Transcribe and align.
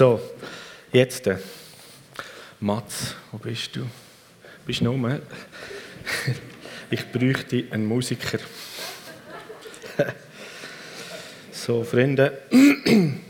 So, 0.00 0.18
jetzt, 0.92 1.26
äh, 1.26 1.36
Mats, 2.58 3.14
wo 3.30 3.36
bist 3.36 3.76
du? 3.76 3.86
Bist 4.64 4.80
du 4.80 4.84
nur? 4.96 5.20
Ich 6.90 7.12
bräuchte 7.12 7.66
einen 7.70 7.84
Musiker. 7.84 8.38
So, 11.52 11.84
Freunde. 11.84 12.40
Komm 12.50 13.20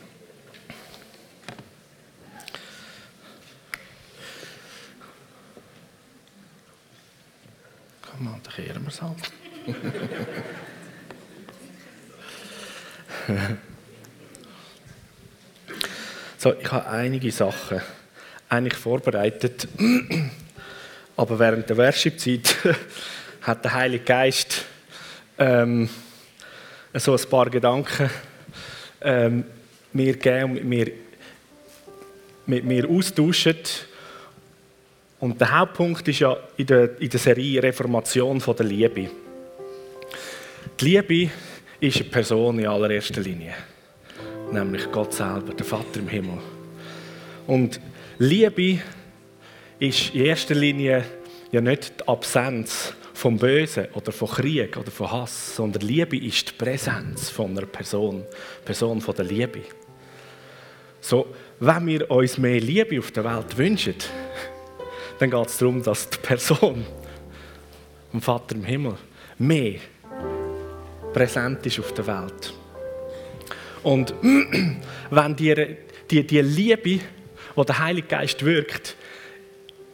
mal, 8.21 8.41
dann 8.45 8.55
kehren 8.55 8.83
wir 8.85 8.91
es 8.91 9.03
halt. 9.03 9.33
So, 16.43 16.55
ich 16.59 16.73
habe 16.73 16.87
einige 16.87 17.31
Sachen 17.31 17.83
eigentlich 18.49 18.79
vorbereitet, 18.79 19.69
aber 21.15 21.39
während 21.39 21.69
der 21.69 21.77
Worship-Zeit 21.77 22.57
hat 23.43 23.63
der 23.63 23.75
Heilige 23.75 24.05
Geist 24.05 24.65
ähm, 25.37 25.91
so 26.95 27.15
ein 27.15 27.29
paar 27.29 27.51
Gedanken 27.51 28.09
ähm, 29.03 29.45
mir 29.93 30.15
gegeben 30.15 30.45
und 30.45 30.55
mit 30.55 30.65
mir, 30.65 30.93
mit 32.47 32.65
mir 32.65 32.89
austauschen. 32.89 33.59
Und 35.19 35.39
der 35.39 35.59
Hauptpunkt 35.59 36.09
ist 36.09 36.21
ja 36.21 36.39
in 36.57 36.65
der, 36.65 36.99
in 37.03 37.11
der 37.11 37.21
Serie 37.21 37.63
Reformation 37.63 38.41
von 38.41 38.57
der 38.57 38.65
Liebe. 38.65 39.11
Die 40.81 40.85
Liebe 40.87 41.31
ist 41.81 42.01
eine 42.01 42.09
Person 42.09 42.61
in 42.61 42.67
allererster 42.67 43.21
Linie, 43.21 43.53
nämlich 44.53 44.91
Gott 44.91 45.13
selber, 45.13 45.55
der 45.55 45.67
Vater 45.67 46.01
im 46.01 46.09
Himmel. 46.09 46.39
Und 47.47 47.81
Liebe 48.19 48.81
ist 49.79 50.15
in 50.15 50.27
erster 50.27 50.55
Linie 50.55 51.05
ja 51.53 51.61
nicht 51.61 52.01
die 52.01 52.09
Absenz 52.09 52.95
vom 53.15 53.37
Bösen 53.37 53.87
oder 53.95 54.13
von 54.13 54.29
Krieg 54.29 54.77
oder 54.77 54.91
von 54.91 55.11
Hass, 55.11 55.57
sondern 55.57 55.83
Liebe 55.83 56.17
ist 56.17 56.49
die 56.49 56.53
Präsenz 56.53 57.29
von 57.31 57.51
einer 57.51 57.67
Person, 57.67 58.25
Person 58.65 59.01
von 59.01 59.15
der 59.15 59.25
Liebe. 59.25 59.63
So, 61.01 61.27
wenn 61.59 61.87
wir 61.87 62.11
uns 62.11 62.39
mehr 62.39 62.61
Liebe 62.61 62.99
auf 62.99 63.11
der 63.11 63.25
Welt 63.25 63.57
wünschen, 63.57 63.95
dann 65.19 65.31
geht 65.31 65.47
es 65.49 65.59
darum, 65.59 65.83
dass 65.83 66.09
die 66.09 66.19
Person, 66.19 66.85
vom 68.11 68.23
Vater 68.23 68.55
im 68.55 68.65
Himmel, 68.65 68.97
mehr 69.39 69.81
präsent 71.13 71.65
ist 71.67 71.79
auf 71.79 71.93
der 71.93 72.07
Welt. 72.07 72.55
Und 73.83 74.15
wenn 75.11 75.37
die, 75.37 75.77
die, 76.11 76.27
die 76.27 76.41
Liebe, 76.41 76.83
die 76.83 77.01
der 77.57 77.79
Heilige 77.79 78.09
Geist 78.09 78.45
wirkt, 78.45 78.97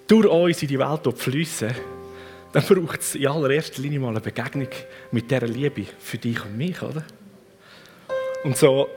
durch 0.07 0.27
uns 0.27 0.63
in 0.63 0.69
die 0.69 0.79
Welt 0.79 1.19
fließen, 1.19 1.75
dann 2.53 2.65
braucht 2.65 3.01
es 3.01 3.15
in 3.15 3.27
allererster 3.27 3.83
Linie 3.83 3.99
mal 4.01 4.11
eine 4.11 4.21
Begegnung 4.21 4.69
mit 5.11 5.31
dieser 5.31 5.47
Liebe 5.47 5.85
für 5.99 6.17
dich 6.17 6.43
und 6.45 6.57
mich, 6.57 6.81
oder? 6.81 7.05
Und 8.45 8.57
so, 8.57 8.89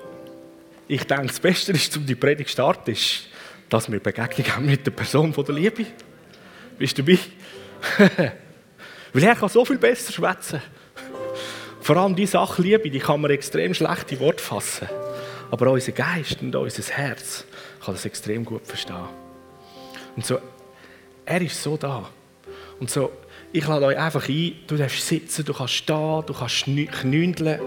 ich 0.87 1.03
denke, 1.03 1.27
das 1.27 1.39
Beste 1.39 1.71
ist, 1.71 1.95
um 1.97 2.05
die 2.05 2.15
Predigt 2.15 2.49
zu 2.49 2.53
starten, 2.53 2.91
ist, 2.91 3.27
dass 3.67 3.91
wir 3.91 3.99
Begegnung 3.99 4.47
haben 4.55 4.65
mit 4.65 4.85
der 4.85 4.91
Person 4.91 5.33
von 5.33 5.45
der 5.45 5.55
Liebe. 5.55 5.85
Bist 6.77 6.97
du 6.97 7.03
dabei? 7.03 7.19
Weil 9.13 9.23
er 9.23 9.35
kann 9.35 9.49
so 9.49 9.65
viel 9.65 9.77
besser 9.77 10.13
schwätzen. 10.13 10.61
Vor 11.89 11.97
allem 11.97 12.15
die 12.15 12.27
Sache 12.27 12.61
Liebe, 12.61 12.91
die 12.91 12.99
kann 12.99 13.19
man 13.19 13.31
extrem 13.31 13.73
schlecht 13.73 14.11
in 14.11 14.19
Wort 14.19 14.39
fassen. 14.39 14.87
Aber 15.49 15.71
unser 15.71 15.91
Geist 15.91 16.39
und 16.39 16.55
unser 16.55 16.83
Herz 16.93 17.45
kann 17.83 17.95
das 17.95 18.05
extrem 18.05 18.45
gut 18.45 18.67
verstehen. 18.67 19.07
Und 20.15 20.23
so, 20.23 20.37
er 21.25 21.41
ist 21.41 21.63
so 21.63 21.77
da. 21.77 22.07
Und 22.79 22.91
so, 22.91 23.11
ich 23.51 23.65
lade 23.65 23.87
euch 23.87 23.97
einfach 23.97 24.29
ein, 24.29 24.53
du 24.67 24.77
darfst 24.77 25.07
sitzen, 25.07 25.43
du 25.43 25.51
kannst 25.51 25.73
stehen, 25.73 26.23
du 26.27 26.33
kannst 26.35 26.65
knündeln. 26.65 27.59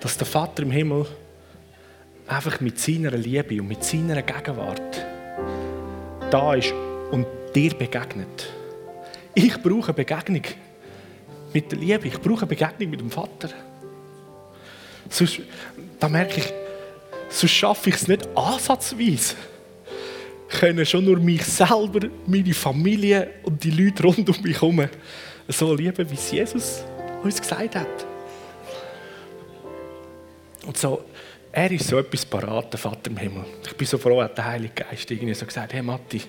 Dass 0.00 0.18
der 0.18 0.26
Vater 0.26 0.62
im 0.62 0.70
Himmel 0.70 1.06
einfach 2.26 2.60
mit 2.60 2.78
seiner 2.78 3.12
Liebe 3.12 3.62
und 3.62 3.68
mit 3.68 3.82
seiner 3.82 4.20
Gegenwart 4.20 5.06
da 6.30 6.52
ist 6.52 6.74
und 7.12 7.26
dir 7.54 7.72
begegnet. 7.72 8.52
Ich 9.34 9.56
brauche 9.62 9.94
Begegnung 9.94 10.42
mit 11.52 11.70
der 11.70 11.78
Liebe. 11.78 12.08
Ich 12.08 12.20
brauche 12.20 12.46
Begegnung 12.46 12.90
mit 12.90 13.00
dem 13.00 13.10
Vater. 13.10 13.50
Sonst, 15.08 15.40
da 15.98 16.08
merke 16.08 16.40
ich, 16.40 16.52
sonst 17.30 17.52
schaffe 17.52 17.90
ich 17.90 17.96
es 17.96 18.08
nicht 18.08 18.28
ansatzweise 18.36 19.34
können 20.48 20.84
schon 20.86 21.04
nur 21.04 21.18
mich 21.18 21.44
selber, 21.44 22.08
meine 22.26 22.54
Familie 22.54 23.30
und 23.42 23.62
die 23.62 23.70
Leute 23.70 24.02
rund 24.02 24.28
um 24.28 24.42
mich 24.42 24.60
herum 24.60 24.88
so 25.46 25.74
lieben, 25.74 26.10
wie 26.10 26.14
es 26.14 26.30
Jesus 26.30 26.84
uns 27.22 27.40
gesagt 27.40 27.76
hat. 27.76 28.06
Und 30.66 30.76
so, 30.76 31.04
er 31.52 31.70
ist 31.70 31.88
so 31.88 31.98
etwas 31.98 32.24
parat, 32.24 32.72
der 32.72 32.78
Vater 32.78 33.10
im 33.10 33.16
Himmel. 33.16 33.44
Ich 33.66 33.76
bin 33.76 33.86
so 33.86 33.98
froh, 33.98 34.22
hat 34.22 34.36
der 34.36 34.44
Heilige 34.44 34.74
Geist 34.74 35.10
irgendwie 35.10 35.34
so 35.34 35.46
gesagt, 35.46 35.72
hey 35.72 35.82
Matti, 35.82 36.22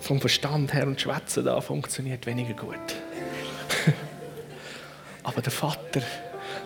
vom 0.00 0.20
Verstand 0.20 0.72
her 0.72 0.86
und 0.86 1.00
Schwätzen 1.00 1.44
da 1.44 1.60
funktioniert 1.60 2.26
weniger 2.26 2.54
gut. 2.54 2.76
Aber 5.26 5.42
der 5.42 5.52
Vater, 5.52 6.00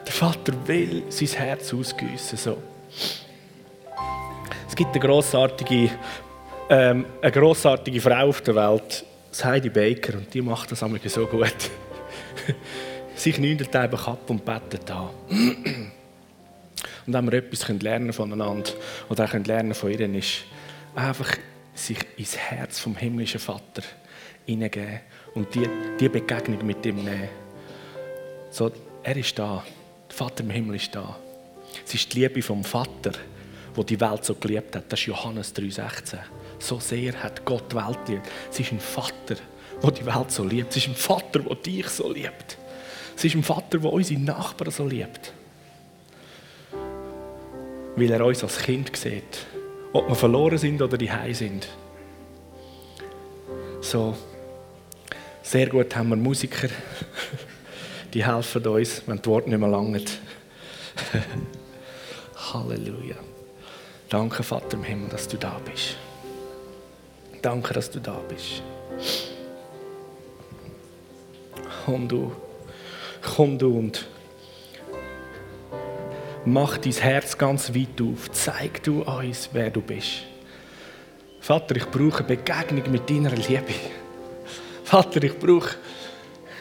der 0.06 0.12
Vater 0.12 0.52
will 0.66 1.02
sein 1.08 1.28
Herz 1.28 1.72
ausgüssen. 1.72 2.36
So. 2.36 2.58
Es 4.68 4.76
gibt 4.76 4.90
eine 4.90 5.00
grossartige 5.00 5.90
ähm, 6.70 7.04
eine 7.20 7.32
grossartige 7.32 8.00
Frau 8.00 8.28
auf 8.28 8.42
der 8.42 8.54
Welt, 8.54 9.04
Heidi 9.42 9.68
Baker, 9.68 10.18
und 10.18 10.32
die 10.32 10.40
macht 10.40 10.70
das 10.70 10.82
einmal 10.84 11.00
so 11.04 11.26
gut. 11.26 11.70
Sie 13.16 13.32
knündelt 13.32 13.74
einfach 13.74 14.06
ab 14.06 14.30
und 14.30 14.44
betet 14.44 14.88
an. 14.88 15.08
Und 15.28 17.12
wenn 17.12 17.32
wir 17.32 17.38
etwas 17.38 17.68
lernen 17.68 18.12
voneinander 18.12 18.70
oder 19.08 19.24
auch 19.24 19.32
lernen 19.32 19.74
von 19.74 19.90
ihr, 19.90 20.14
ist 20.14 20.44
einfach 20.94 21.32
sich 21.74 21.98
ins 22.16 22.36
Herz 22.36 22.78
vom 22.78 22.94
himmlischen 22.94 23.40
Vater 23.40 23.82
hineingeben 24.46 25.00
und 25.34 25.52
die, 25.52 25.68
die 25.98 26.08
Begegnung 26.08 26.64
mit 26.64 26.86
ihm 26.86 27.02
nehmen. 27.02 27.28
So, 28.50 28.72
er 29.02 29.16
ist 29.16 29.38
da. 29.38 29.62
Der 30.08 30.16
Vater 30.16 30.42
im 30.42 30.50
Himmel 30.50 30.76
ist 30.76 30.94
da. 30.94 31.16
Es 31.86 31.94
ist 31.94 32.12
die 32.12 32.20
Liebe 32.20 32.42
vom 32.42 32.64
Vater, 32.64 33.12
wo 33.74 33.84
die 33.84 34.00
Welt 34.00 34.24
so 34.24 34.34
geliebt 34.34 34.74
hat. 34.74 34.84
Das 34.88 34.98
ist 34.98 35.06
Johannes 35.06 35.54
3,16. 35.54 36.18
So 36.58 36.80
sehr 36.80 37.14
hat 37.22 37.44
Gott 37.44 37.70
die 37.70 37.76
Welt 37.76 38.04
geliebt. 38.06 38.26
Es 38.50 38.58
ist 38.58 38.72
ein 38.72 38.80
Vater, 38.80 39.36
der 39.82 39.90
die 39.92 40.04
Welt 40.04 40.30
so 40.30 40.44
liebt. 40.44 40.70
Es 40.70 40.76
ist 40.78 40.88
ein 40.88 40.96
Vater, 40.96 41.38
der 41.38 41.56
dich 41.56 41.88
so 41.88 42.12
liebt. 42.12 42.58
Es 43.16 43.24
ist 43.24 43.34
ein 43.34 43.44
Vater, 43.44 43.78
der 43.78 43.92
unsere 43.92 44.20
Nachbarn 44.20 44.72
so 44.72 44.86
liebt. 44.86 45.32
Weil 47.94 48.10
er 48.10 48.24
uns 48.24 48.42
als 48.42 48.58
Kind 48.58 48.94
sieht. 48.96 49.46
Ob 49.92 50.08
wir 50.08 50.14
verloren 50.14 50.58
sind 50.58 50.82
oder 50.82 50.98
die 50.98 51.10
sind. 51.32 51.68
So, 53.80 54.16
sehr 55.42 55.68
gut 55.68 55.94
haben 55.94 56.08
wir 56.10 56.16
Musiker. 56.16 56.68
Die 58.12 58.24
helfen 58.24 58.66
uns, 58.66 59.02
wenn 59.06 59.20
die 59.20 59.26
Worte 59.26 59.50
nicht 59.50 59.58
mehr 59.58 59.68
langen. 59.68 60.04
Halleluja. 62.52 63.16
Danke, 64.08 64.42
Vater 64.42 64.74
im 64.74 64.82
Himmel, 64.82 65.08
dass 65.08 65.28
du 65.28 65.36
da 65.36 65.60
bist. 65.64 65.96
Danke, 67.42 67.72
dass 67.74 67.90
du 67.90 68.00
da 68.00 68.20
bist. 68.28 68.62
Komm 71.84 72.08
du, 72.08 72.32
komm 73.22 73.56
du 73.56 73.78
und 73.78 74.06
mach 76.44 76.76
dein 76.78 76.92
Herz 76.92 77.38
ganz 77.38 77.74
weit 77.74 78.00
auf. 78.00 78.30
Zeig 78.32 78.82
du 78.82 79.02
uns, 79.02 79.48
wer 79.52 79.70
du 79.70 79.80
bist. 79.80 80.24
Vater, 81.40 81.76
ich 81.76 81.86
brauche 81.86 82.18
eine 82.24 82.36
Begegnung 82.36 82.90
mit 82.90 83.08
deiner 83.08 83.30
Liebe. 83.30 83.74
Vater, 84.84 85.22
ich 85.22 85.38
brauche, 85.38 85.76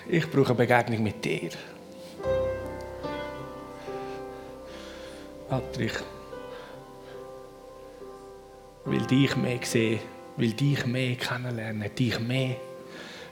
ich 0.09 0.29
brauche 0.29 0.47
eine 0.47 0.55
Begegnung 0.55 1.03
mit 1.03 1.23
dir. 1.23 1.51
Vater, 5.47 5.81
ich 5.81 5.93
will 8.85 9.05
dich 9.05 9.35
mehr 9.35 9.59
sehen, 9.63 9.99
will 10.37 10.53
dich 10.53 10.85
mehr 10.85 11.15
kennenlernen, 11.15 11.93
dich 11.95 12.19
mehr 12.19 12.55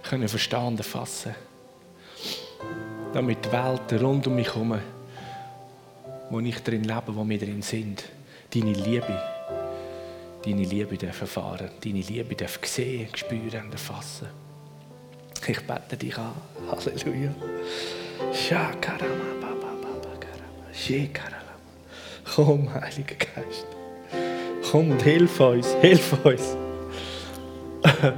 können 0.03 0.27
verstehen 0.27 0.67
und 0.67 0.79
erfassen. 0.79 1.35
Damit 3.13 3.45
die 3.45 3.51
Welt 3.51 4.01
rund 4.01 4.27
um 4.27 4.35
mich 4.35 4.53
herum, 4.53 4.79
wo 6.29 6.39
ich 6.39 6.59
drin 6.59 6.83
lebe, 6.83 7.15
wo 7.15 7.27
wir 7.27 7.39
drin 7.39 7.61
sind, 7.61 8.03
deine 8.53 8.73
Liebe, 8.73 9.21
deine 10.45 10.63
Liebe 10.63 11.07
erfahren, 11.07 11.71
deine 11.83 12.01
Liebe 12.01 12.35
sehen, 12.63 13.09
spüren 13.15 13.65
und 13.65 13.71
erfassen. 13.73 14.46
Ich 15.45 15.61
bete 15.61 15.97
dich 15.97 16.17
an. 16.17 16.33
Halleluja. 16.69 17.33
Komm, 22.35 22.73
Heiliger 22.73 23.15
Geist. 23.15 23.65
Komm 24.69 24.91
und 24.91 25.01
hilf 25.01 25.39
uns, 25.39 25.73
hilf 25.81 26.25
uns. 26.25 26.55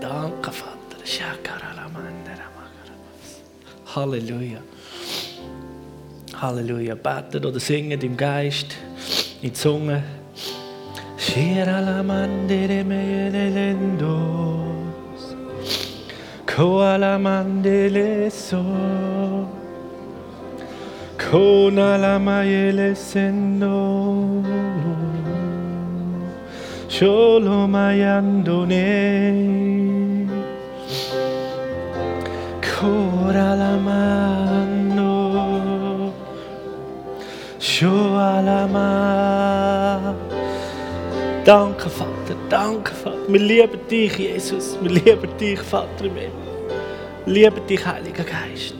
Danke, 0.00 0.52
Vater. 0.52 0.74
Halleluja. 3.94 4.58
Halleluja. 6.40 6.94
Betet 6.94 7.44
oder 7.44 7.60
singet 7.60 8.04
im 8.04 8.16
Geist, 8.16 8.76
in 9.42 9.54
Tira 11.34 11.80
la 11.80 12.00
mandere 12.00 12.84
melendos, 12.84 14.06
koala 16.46 17.18
mandeleso, 17.18 18.62
kona 21.18 21.98
la 21.98 22.20
maelesendo, 22.20 23.74
solo 26.86 27.66
mayandone, 27.66 28.86
kora 32.62 33.56
la 33.56 33.74
mando, 33.88 35.12
shoa 37.58 38.40
la 38.40 38.68
mando. 38.68 39.83
Danke, 41.44 41.90
Vater, 41.90 42.34
danke, 42.48 42.94
Vater. 42.94 43.18
Wir 43.28 43.40
lieben 43.40 43.78
dich, 43.90 44.16
Jesus. 44.16 44.78
Wir 44.80 44.90
lieben 44.90 45.28
dich, 45.38 45.60
Vater 45.60 46.06
im 46.06 46.14
Himmel. 46.14 46.30
Wir 47.26 47.34
lieben 47.34 47.66
dich, 47.66 47.84
Heiliger 47.84 48.24
Geist. 48.24 48.76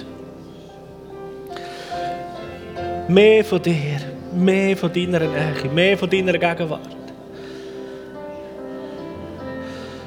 Mehr 3.06 3.44
von 3.44 3.60
dir, 3.60 4.00
mehr 4.32 4.74
von 4.78 4.90
deiner 4.90 5.20
Nähe, 5.20 5.70
mehr 5.74 5.98
von 5.98 6.08
deiner 6.08 6.32
Gegenwart. 6.32 6.88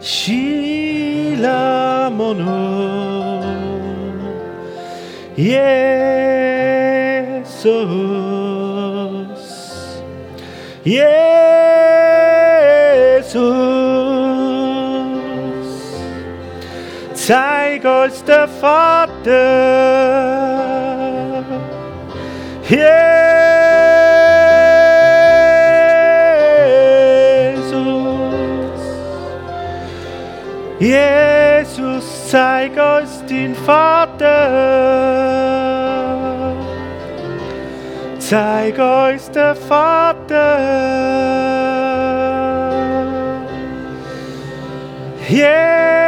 Shila 0.00 2.10
mono 2.10 3.42
Jesus 5.36 6.02
Jesus 10.84 13.71
Zeig 17.26 17.84
uns 17.84 18.24
der 18.24 18.48
Vater 18.48 19.44
Jesus 22.68 23.12
Jesus, 30.80 32.28
zeig 32.28 32.72
uns 32.72 33.24
den 33.26 33.54
Vater. 33.54 34.48
Zeig 38.18 38.76
uns 38.78 39.30
der 39.30 39.54
Vater. 39.54 40.58
Jesus. 45.28 46.01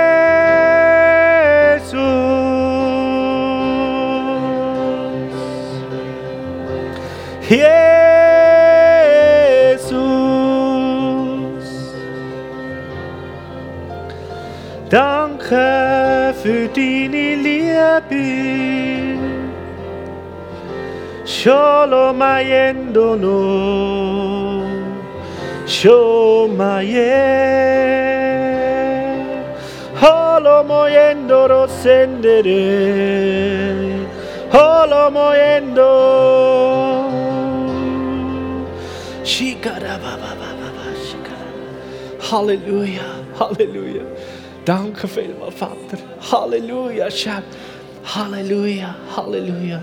Jesus. 7.49 7.65
Danke 14.89 16.35
für 16.43 16.69
deine 16.69 17.35
Liebe. 17.37 18.25
Solo 21.25 22.13
mayendo 22.15 23.17
no. 23.17 24.65
Shomaye. 25.67 27.13
Holo 30.01 30.65
moyendo 30.65 31.47
rosendere. 31.47 32.55
Holo 34.53 35.11
Halleluja, 42.31 43.03
Halleluja. 43.41 44.03
Danke 44.65 45.09
vielmals, 45.09 45.55
Vater. 45.55 45.99
Halleluja, 46.31 47.11
Chef. 47.11 47.43
Halleluja, 48.05 48.95
Halleluja. 49.17 49.83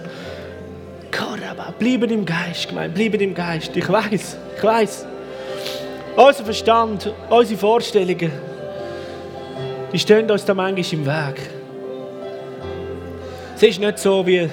Karaba, 1.11 1.73
bleiben 1.77 2.09
im 2.09 2.25
Geist, 2.25 2.69
gemein, 2.69 2.93
bleiben 2.93 3.19
im 3.19 3.33
Geist. 3.33 3.75
Ich 3.75 3.89
weiß, 3.89 4.37
ich 4.55 4.63
weiß. 4.63 5.05
Unser 6.15 6.45
Verstand, 6.45 7.13
unsere 7.29 7.59
Vorstellungen, 7.59 8.31
die 9.91 9.99
stehen 9.99 10.31
uns 10.31 10.45
da 10.45 10.53
manchmal 10.53 10.93
im 10.93 11.05
Weg. 11.05 11.41
Es 13.57 13.63
ist 13.63 13.79
nicht 13.81 13.99
so, 13.99 14.25
wie 14.25 14.49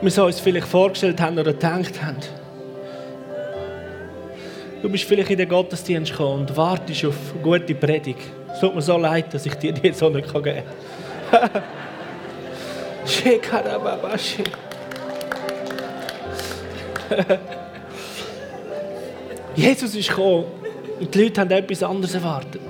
wir 0.00 0.08
es 0.08 0.18
uns 0.18 0.40
vielleicht 0.40 0.68
vorgestellt 0.68 1.20
haben 1.20 1.38
oder 1.38 1.52
gedacht 1.52 2.02
haben. 2.02 2.16
Du 4.82 4.90
bist 4.90 5.04
vielleicht 5.04 5.30
in 5.30 5.38
den 5.38 5.48
Gottesdienst 5.48 6.12
gekommen 6.12 6.40
und 6.40 6.56
wartest 6.56 7.04
auf 7.04 7.14
eine 7.34 7.42
gute 7.42 7.74
Predigt. 7.74 8.20
Es 8.52 8.60
tut 8.60 8.74
mir 8.74 8.82
so 8.82 8.96
leid, 8.96 9.32
dass 9.32 9.46
ich 9.46 9.54
dir 9.54 9.72
die 9.72 9.92
so 9.92 10.08
nicht 10.08 10.32
geben 10.32 10.62
kann. 11.30 11.50
Jesus 19.56 19.94
ist 19.94 20.08
gekommen 20.08 20.46
und 21.00 21.14
die 21.14 21.22
Leute 21.22 21.40
haben 21.40 21.50
etwas 21.50 21.82
anderes 21.82 22.14
erwartet. 22.14 22.60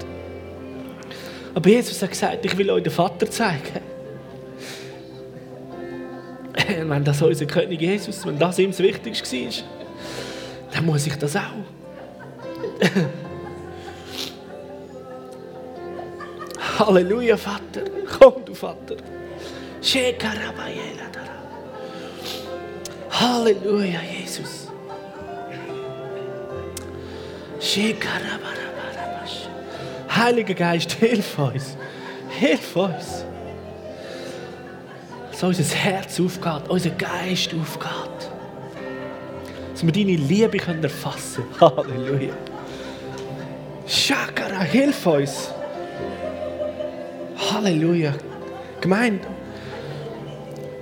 Aber 1.54 1.68
Jesus 1.68 2.00
hat 2.02 2.10
gesagt, 2.10 2.44
ich 2.44 2.58
will 2.58 2.70
euch 2.70 2.82
den 2.82 2.92
Vater 2.92 3.30
zeigen. 3.30 3.80
Wenn 6.88 7.04
das 7.04 7.22
unser 7.22 7.46
König 7.46 7.80
Jesus, 7.80 8.26
wenn 8.26 8.38
das 8.38 8.58
ihm 8.58 8.70
das 8.70 8.80
Wichtigste 8.80 9.36
war, 9.36 9.52
dann 10.72 10.84
muss 10.84 11.06
ich 11.06 11.16
das 11.16 11.36
auch. 11.36 11.75
Halleluja, 16.78 17.36
Vater. 17.36 17.84
Komm, 18.18 18.44
du 18.44 18.54
Vater. 18.54 18.96
Halleluja, 23.10 24.00
Jesus. 24.02 24.68
Heiliger 30.14 30.54
Geist, 30.54 30.92
hilf 30.92 31.38
uns. 31.38 31.76
Hilf 32.28 32.76
uns. 32.76 33.24
Dass 35.30 35.42
unser 35.42 35.74
Herz 35.74 36.20
aufgeht, 36.20 36.68
unser 36.68 36.90
Geist 36.90 37.54
aufgeht. 37.54 38.30
Dass 39.72 39.84
wir 39.84 39.92
deine 39.92 40.16
Liebe 40.16 40.58
erfassen 40.58 41.44
können. 41.58 41.76
Halleluja. 41.76 42.34
Shakara, 43.86 44.62
hilf 44.62 45.06
uns. 45.06 45.50
Halleluja. 47.52 48.14
Gemeinde, 48.80 49.26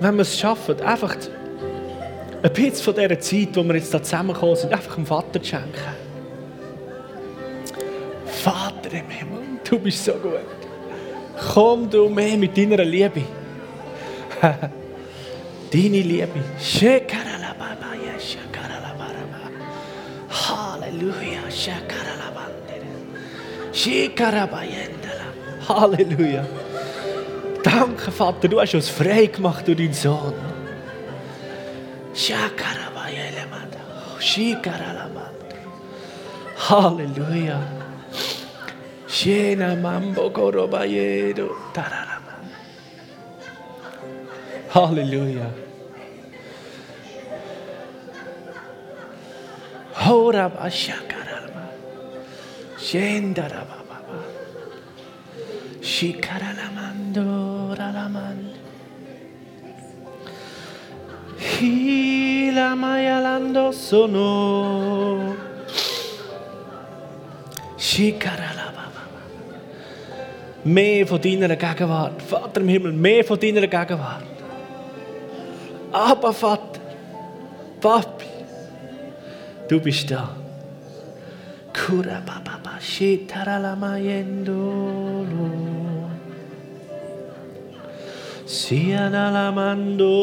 wenn 0.00 0.14
wir 0.16 0.22
es 0.22 0.38
schaffen, 0.38 0.80
einfach 0.80 1.16
ein 2.42 2.52
bisschen 2.52 2.74
von 2.76 2.94
dieser 2.94 3.20
Zeit, 3.20 3.48
wo 3.54 3.62
wir 3.62 3.74
jetzt 3.74 3.92
da 3.92 4.02
zusammengekommen 4.02 4.56
sind, 4.56 4.72
einfach 4.72 4.94
dem 4.94 5.06
Vater 5.06 5.42
zu 5.42 5.48
schenken. 5.48 5.68
Vater 8.26 8.92
im 8.92 9.08
Himmel, 9.08 9.42
du 9.68 9.78
bist 9.78 10.04
so 10.04 10.12
gut. 10.12 10.40
Komm 11.52 11.88
du 11.90 12.08
mehr 12.08 12.36
mit 12.36 12.56
deiner 12.56 12.84
Liebe. 12.84 13.22
Deine 15.72 16.00
Liebe. 16.00 16.40
Halleluja. 16.58 17.23
Halleluja. 25.68 26.44
Danke, 27.62 28.10
Vater, 28.10 28.48
du 28.48 28.58
hast 28.60 28.74
uns 28.74 28.88
frei 28.88 29.26
gemacht 29.26 29.66
durch 29.66 29.76
deinen 29.76 29.92
Sohn. 29.92 30.32
Halleluja. 36.68 37.60
Shena 39.06 39.74
mambo 39.76 40.30
gorobayero. 40.30 41.50
Halleluja. 44.74 45.50
Horab 50.06 50.64
ashakarama. 50.64 51.13
Ralamando. 57.78 58.52
Hilamayalando 61.38 63.72
sono. 63.72 65.34
Mehr 70.64 71.06
von 71.06 71.22
deiner 71.22 71.56
Gegenwart. 71.56 72.22
Vater 72.22 72.60
im 72.60 72.68
Himmel, 72.68 72.92
mehr 72.92 73.24
von 73.24 73.40
deiner 73.40 73.66
Gegenwart. 73.66 74.24
Aber 75.90 76.34
Vater, 76.34 76.80
Papi, 77.80 78.26
du 79.68 79.80
bist 79.80 80.10
da. 80.10 80.43
Kura 81.74 82.22
baba 82.22 82.62
ba 82.62 82.78
na 82.78 83.58
la 83.58 83.74
Sianalamando. 88.46 90.14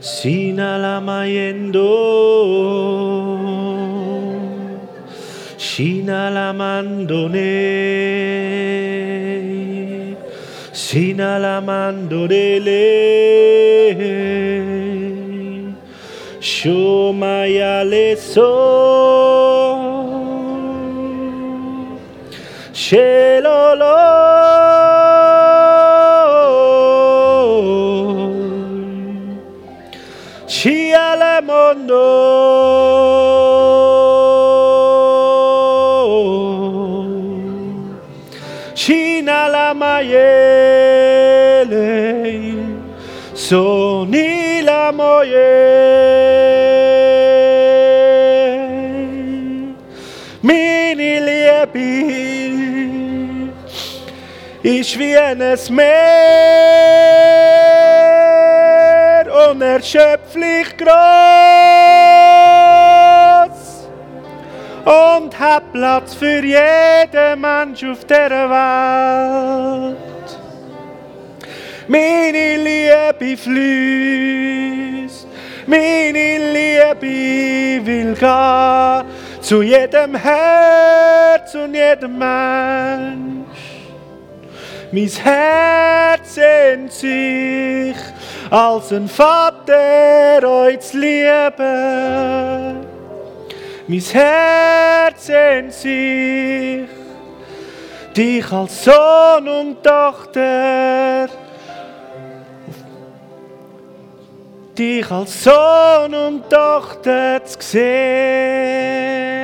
Sinalama 0.00 1.28
na 6.08 6.30
la 6.30 6.52
Sinalamandorele. 10.72 12.80
Shomayale 16.40 18.16
so 18.16 19.60
Shelolo. 22.72 23.98
Shiale 30.46 31.42
mondo. 31.44 32.06
Shina 38.74 39.48
la 39.48 39.74
mayele. 39.74 40.20
Soni 43.34 44.62
la 44.62 44.90
moye. 44.92 46.19
Ist 54.62 54.98
wie 54.98 55.16
ein 55.16 55.38
Meer, 55.38 55.90
unerschöpflich 59.50 60.76
groß 60.76 60.90
und 64.84 65.38
hat 65.38 65.72
Platz 65.72 66.14
für 66.14 66.44
jeden 66.44 67.40
Mensch 67.40 67.82
auf 67.84 68.04
der 68.04 68.30
Welt. 68.30 69.96
Meine 71.88 72.56
Liebe 72.56 73.36
fließt, 73.36 75.26
meine 75.66 76.38
Liebe 76.52 77.86
will 77.86 78.14
gehen 78.14 79.04
zu 79.40 79.62
jedem 79.62 80.14
Herz 80.14 81.54
und 81.54 81.74
jedem 81.74 82.18
Mensch. 82.18 83.39
Mein 84.92 85.06
Herz 85.06 86.34
sehnt 86.34 86.92
sich, 86.92 87.94
als 88.50 88.92
ein 88.92 89.08
Vater 89.08 90.42
euch 90.42 90.80
zu 90.80 90.98
lieben. 90.98 92.86
Mein 93.86 94.00
Herz 94.00 95.26
sehnt 95.26 95.72
sich, 95.72 96.88
dich 98.16 98.52
als 98.52 98.84
Sohn 98.84 99.48
und 99.48 99.80
Tochter, 99.84 101.28
dich 104.76 105.08
als 105.08 105.44
Sohn 105.44 106.14
und 106.14 106.50
Tochter 106.50 107.44
zu 107.44 107.58
sehen. 107.60 109.39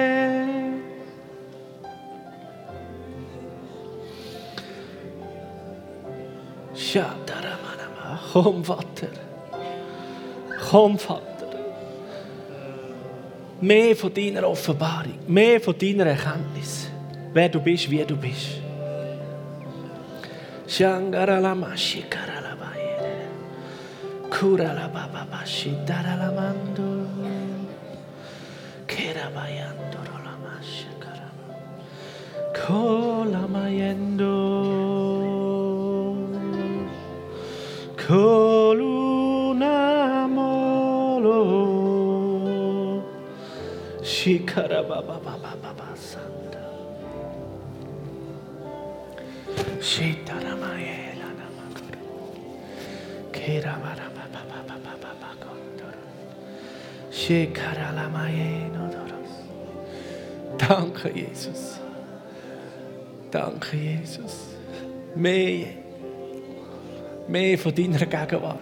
Komm, 8.33 8.65
Vater. 8.65 9.09
Komm, 10.71 10.99
Vater. 10.99 11.25
Mehr 13.61 13.97
von 13.97 14.13
deiner 14.13 14.49
Offenbarung, 14.49 15.19
mehr 15.27 15.61
von 15.61 15.77
deiner 15.79 16.07
Erkenntnis, 16.07 16.89
wer 17.33 17.49
du 17.49 17.61
bist, 17.61 17.91
wie 17.91 18.05
du 18.05 18.17
bist. 18.17 18.61
Cura 24.31 24.73
la 24.73 24.97
Koluna 38.07 39.79
molo. 40.29 41.43
Shikara 44.01 44.81
baba 44.89 45.19
baba 45.25 45.53
baba 45.63 45.89
santa. 45.97 46.63
Shitara 49.81 50.55
mayela 50.63 51.29
namakuru. 51.39 52.03
Kera 53.33 53.75
bara 53.83 54.09
baba 54.17 54.43
baba 54.51 54.77
baba 54.79 54.93
baba 55.03 55.31
kondoro. 55.43 56.05
Shikara 57.11 57.89
la 57.93 58.07
mayeno 58.09 58.83
doros. 58.95 59.35
Danke, 60.61 61.09
Jesus. 61.13 61.63
Danke, 63.33 63.77
Jesus. 64.01 64.35
Mehr, 65.17 65.67
mehr 67.29 67.59
von 67.59 67.75
deiner 67.75 68.07
Gegenwart. 68.07 68.59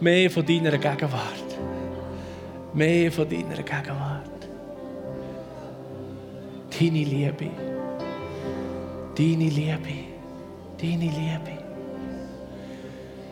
Mehr 0.00 0.30
von 0.30 0.46
deiner 0.46 0.78
Gegenwart. 0.78 1.58
Mehr 2.74 3.10
von 3.12 3.28
deiner 3.28 3.62
Gegenwart. 3.62 4.38
Deine 6.70 7.04
Liebe. 7.04 7.50
Deine 9.16 9.48
Liebe. 9.48 9.96
Deine 10.80 11.10
Liebe. 11.18 11.58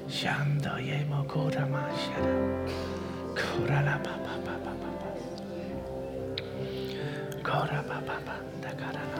Shando 0.08 0.78
yemo 0.78 1.24
kora 1.28 1.66
mashara. 1.66 2.34
Kora 3.34 3.80
la 3.82 3.98
ba 3.98 4.14
ba 4.24 4.34
ba 4.44 4.54
ba 4.64 4.72
ba 4.82 4.90
ba. 5.00 5.10
Kora 7.42 7.80
ba 7.88 7.98
ba 8.06 8.16
ba 8.26 8.36
da 8.62 8.70
kara 8.80 9.04
la. 9.12 9.18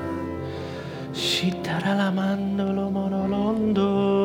Shitara 1.13 1.95
la 1.95 2.11
mandolo 2.11 2.91
monolondo. 2.91 4.16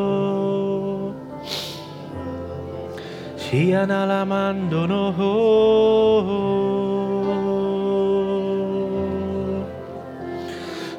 Tiana 3.51 4.05
la 4.05 4.23
mando 4.23 4.87
no 4.87 5.11
ho. 5.11 5.31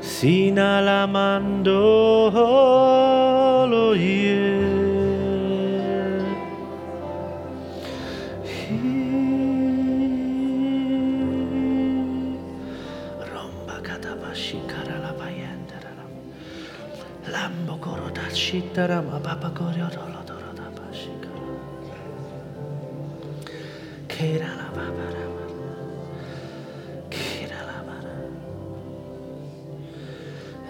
Sina 0.03 0.83
la 0.83 1.07
mando 1.07 1.81
lo 3.73 3.95
ye. 3.95 4.61
Romba 13.33 13.81
katapashi 13.81 14.61
kara 14.69 14.99
la 15.01 15.13
vayendara. 15.17 16.05
Lambo 17.33 17.75
koro 17.81 18.11
tachitara 18.13 19.01
ma 19.01 19.19
papa 19.19 19.49
koryo. 19.57 19.89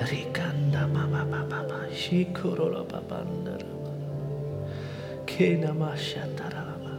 Rikanda 0.02 0.88
mama 0.88 1.22
baba 1.24 1.44
baba 1.50 1.86
shikorola 1.92 2.82
babanda 2.88 3.56
kena 5.26 5.70
mashatara 5.76 6.64
baba 6.64 6.96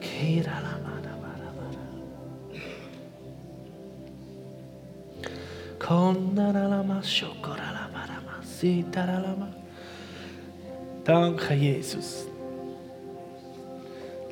kira 0.00 0.56
la 0.64 0.74
mana 0.84 1.12
bara 1.22 1.50
bara 1.58 1.84
kondara 5.78 6.64
la 6.72 6.80
mashokora 6.82 7.68
la 7.76 7.84
bara 7.94 8.18
masitara 8.26 9.20
la 9.22 9.32
ma 9.36 9.48
Danke 11.04 11.54
Jesus 11.60 12.31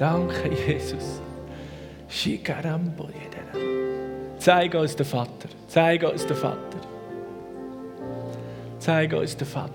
Danke, 0.01 0.49
Jesus. 0.49 1.21
Zeig 4.39 4.75
uns 4.75 4.97
den 4.97 5.05
Vater. 5.05 5.49
Zeig 5.69 6.03
uns 6.03 6.27
den 6.27 6.37
Vater. 6.39 6.81
Zeig 8.79 9.13
uns 9.13 9.37
den 9.37 9.47
Vater. 9.47 9.75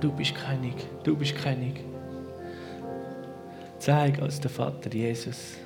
Du 0.00 0.10
bist 0.10 0.34
König. 0.34 0.74
Du 1.04 1.14
bist 1.14 1.36
König. 1.36 1.84
Zeig 3.78 4.22
uns 4.22 4.40
den 4.40 4.50
Vater, 4.50 4.90
Jesus. 4.90 5.58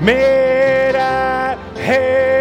Wir 0.00 0.94
erheben 1.76 2.33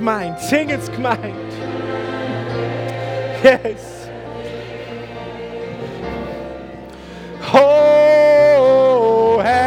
Gemeint, 0.00 0.40
singen's 0.40 0.90
gemeint. 0.90 1.20
Yes. 3.42 4.08
Oh, 7.52 9.42
Herr. 9.42 9.66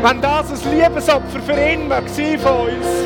Wenn 0.00 0.20
das 0.20 0.64
ein 0.64 0.78
Liebesopfer 0.78 1.40
für 1.44 1.54
ihn 1.54 1.88
sein 2.06 2.38
von 2.38 2.68
uns. 2.68 3.05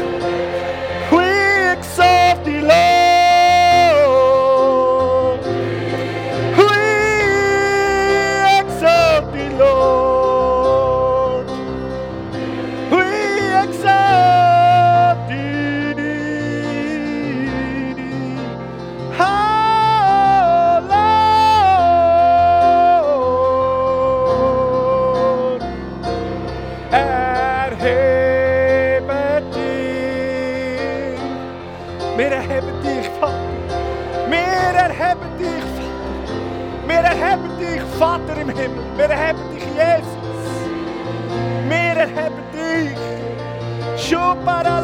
para 44.44 44.79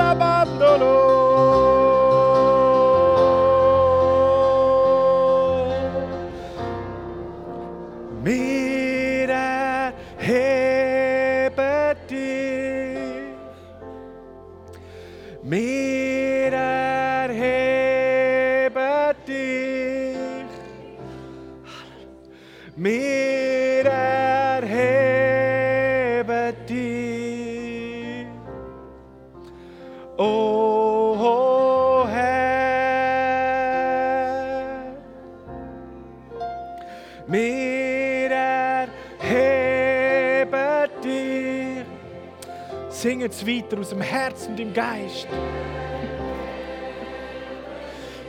Jetzt 43.26 43.44
weiter 43.44 43.80
aus 43.80 43.88
dem 43.88 44.00
Herzen 44.02 44.52
und 44.52 44.60
im 44.60 44.72
Geist. 44.72 45.26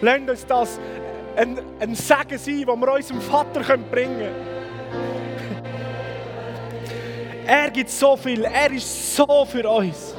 Lasst 0.02 0.28
uns 0.28 0.46
das 0.48 0.80
ein, 1.36 1.60
ein 1.80 1.94
Segen 1.94 2.40
sein, 2.40 2.66
den 2.66 2.68
wir 2.68 2.94
unserem 2.94 3.22
Vater 3.22 3.60
bringen 3.60 3.92
können. 3.92 4.36
Er 7.46 7.70
gibt 7.70 7.92
so 7.92 8.18
viel, 8.18 8.44
er 8.44 8.72
ist 8.72 9.16
so 9.16 9.46
für 9.46 9.70
uns. 9.70 10.16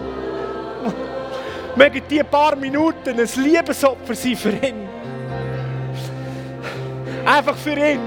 Mögen 1.74 2.02
die 2.08 2.22
paar 2.22 2.54
Minuten 2.54 3.18
ein 3.18 3.28
Liebesopfer 3.42 4.14
sein 4.14 4.36
für 4.36 4.50
ihn. 4.64 4.88
Einfach 7.26 7.56
für 7.56 7.72
ihn. 7.72 8.00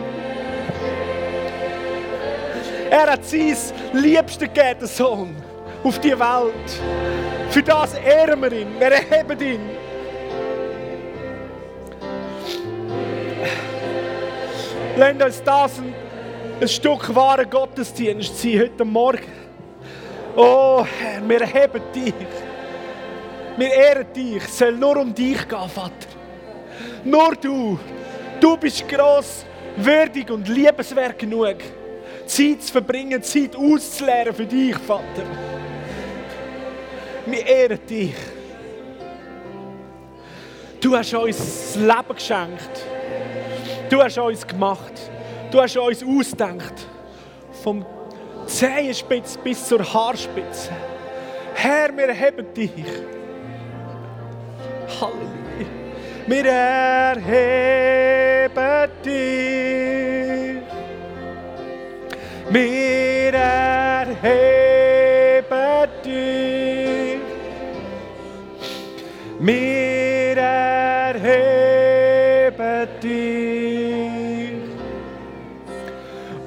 Er 2.89 3.11
hat 3.11 3.25
sein 3.25 3.57
Liebsten 3.91 4.53
gegeben, 4.53 4.87
Sohn, 4.87 5.50
auf 5.83 5.99
die 5.99 6.17
Welt. 6.17 6.81
Für 7.49 7.63
das 7.63 7.93
ehren 7.95 8.41
wir 8.41 8.51
ihn, 8.51 8.79
wir 8.79 8.91
erheben 8.91 9.39
ihn. 9.41 9.61
Lasst 14.97 15.23
uns 15.23 15.43
das 15.43 15.79
ein, 15.79 15.93
ein 16.59 16.67
Stück 16.67 17.13
wahren 17.15 17.49
Gottesdienst 17.49 18.37
sein 18.37 18.59
heute 18.59 18.85
Morgen. 18.85 19.41
Oh 20.35 20.85
Herr, 20.99 21.27
wir 21.27 21.41
erheben 21.41 21.81
dich. 21.93 22.13
Wir 23.57 23.73
ehren 23.73 24.13
dich. 24.13 24.43
Es 24.43 24.57
soll 24.57 24.73
nur 24.73 24.97
um 24.97 25.13
dich 25.13 25.47
gehen, 25.47 25.69
Vater. 25.69 26.07
Nur 27.03 27.35
du. 27.35 27.79
Du 28.39 28.57
bist 28.57 28.87
gross, 28.87 29.45
würdig 29.77 30.29
und 30.31 30.47
liebenswert 30.47 31.19
genug. 31.19 31.57
Zeit 32.25 32.63
zu 32.63 32.71
verbringen, 32.71 33.21
Zeit 33.21 33.55
auszuleeren 33.55 34.33
für 34.33 34.45
dich, 34.45 34.77
Vater. 34.77 35.50
Wir 37.31 37.45
ehren 37.45 37.79
dich. 37.89 38.13
Du 40.81 40.97
hast 40.97 41.13
uns 41.13 41.37
das 41.37 41.75
Leben 41.77 42.15
geschenkt. 42.15 42.85
Du 43.89 44.03
hast 44.03 44.17
uns 44.17 44.45
gemacht. 44.45 44.93
Du 45.49 45.61
hast 45.61 45.77
uns 45.77 46.03
ausgedacht. 46.03 46.73
Vom 47.63 47.85
Zehenspitze 48.47 49.39
bis 49.39 49.65
zur 49.65 49.81
Haarspitze. 49.93 50.71
Herr, 51.53 51.95
wir 51.95 52.09
erheben 52.09 52.53
dich. 52.53 52.71
Halleluja. 54.99 55.67
Wir 56.27 56.45
erheben 56.45 57.71
dich. 59.05 60.61
Wir 62.49 63.33
erheben 63.33 64.60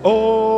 Oh 0.07 0.54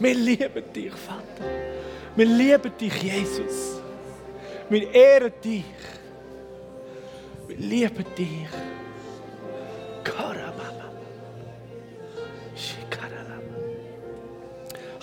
Wir 0.00 0.14
lieben 0.14 0.72
dich, 0.72 0.92
Vater. 0.92 1.44
Wir 2.16 2.24
lieben 2.24 2.72
dich, 2.80 3.02
Jesus. 3.02 3.82
Wir 4.70 4.90
ehren 4.94 5.32
dich. 5.44 5.64
Wir 7.46 7.56
lieben 7.56 8.06
dich. 8.16 8.48
Karababa. 10.02 10.90
Shikarababa. 12.56 13.58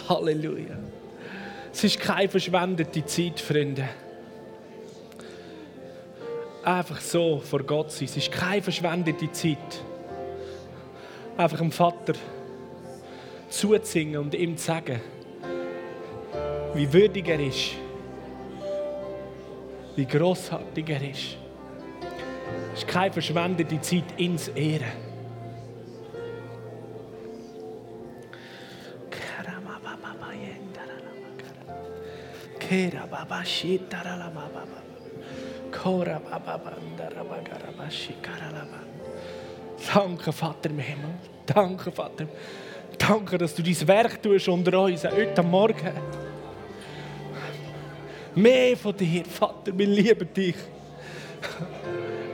Halleluja. 0.09 0.77
Es 1.71 1.83
ist 1.83 1.99
keine 1.99 2.27
verschwendete 2.27 3.05
Zeit, 3.05 3.39
Freunde. 3.39 3.87
Einfach 6.63 6.99
so 7.01 7.37
vor 7.39 7.61
Gott 7.61 7.91
sein. 7.91 8.05
Es 8.05 8.17
ist 8.17 8.31
keine 8.31 8.63
verschwendete 8.63 9.31
Zeit. 9.31 9.83
Einfach 11.37 11.59
dem 11.59 11.71
Vater 11.71 12.13
zuzusingen 13.49 14.17
und 14.21 14.33
ihm 14.33 14.57
zu 14.57 14.65
sagen, 14.65 15.01
wie 16.73 16.91
würdig 16.91 17.27
er 17.27 17.39
ist, 17.39 17.75
wie 19.95 20.05
großartig 20.05 20.89
er 20.89 21.09
ist. 21.09 21.37
Es 22.73 22.83
ist 22.83 22.87
keine 22.87 23.11
verschwendete 23.11 23.81
Zeit, 23.81 24.03
ins 24.17 24.49
Ehren. 24.49 25.07
Kera 32.59 33.07
baba 33.07 33.45
shitara 33.45 34.17
la. 34.17 34.31
Danke, 39.93 40.31
Vater 40.33 40.69
im 40.69 40.79
Himmel. 40.79 41.15
Danke, 41.45 41.91
Vater. 41.91 42.27
Danke, 42.97 43.37
dass 43.37 43.55
du 43.55 43.63
dein 43.63 43.87
Werk 43.87 44.21
tust 44.21 44.47
unter 44.47 44.81
uns, 44.81 45.03
heute 45.03 45.43
Morgen. 45.43 45.91
Mehr 48.35 48.77
von 48.77 48.95
dir, 48.95 49.25
Vater. 49.25 49.77
Wir 49.77 49.87
lieben 49.87 50.33
dich. 50.33 50.55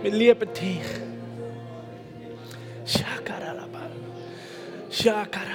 Wir 0.01 0.11
lieben 0.11 0.49
dich. 0.53 0.81
Shakaralaba. 2.85 3.79
Shakaralaba. 4.89 5.53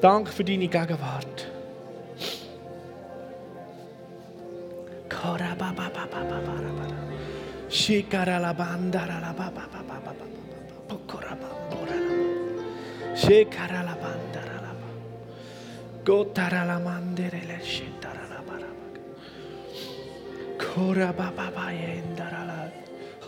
Danke 0.00 0.32
für 0.32 0.44
deine 0.44 0.66
Gegenwart. 0.66 1.46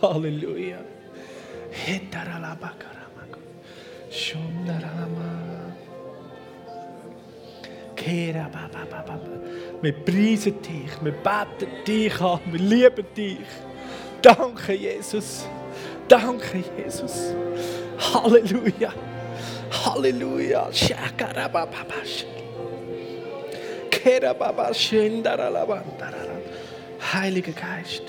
Hallelujah. 0.01 0.81
Hallelujah. 4.73 5.42
Ba. 7.95 9.19
Wir 9.81 9.93
preisen 9.93 10.61
dich, 10.61 10.91
wir 11.01 11.11
beten 11.11 11.67
dich 11.85 12.21
an, 12.21 12.39
wir 12.45 12.59
lieben 12.59 13.05
dich. 13.15 13.39
Danke, 14.21 14.73
Jesus. 14.73 15.45
Danke, 16.07 16.63
Jesus. 16.77 17.33
Halleluja. 18.13 18.93
Halleluja. 19.85 20.69
Heiliger 27.13 27.51
Geist. 27.51 28.03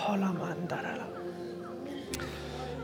Kolamandarala. 0.09 1.07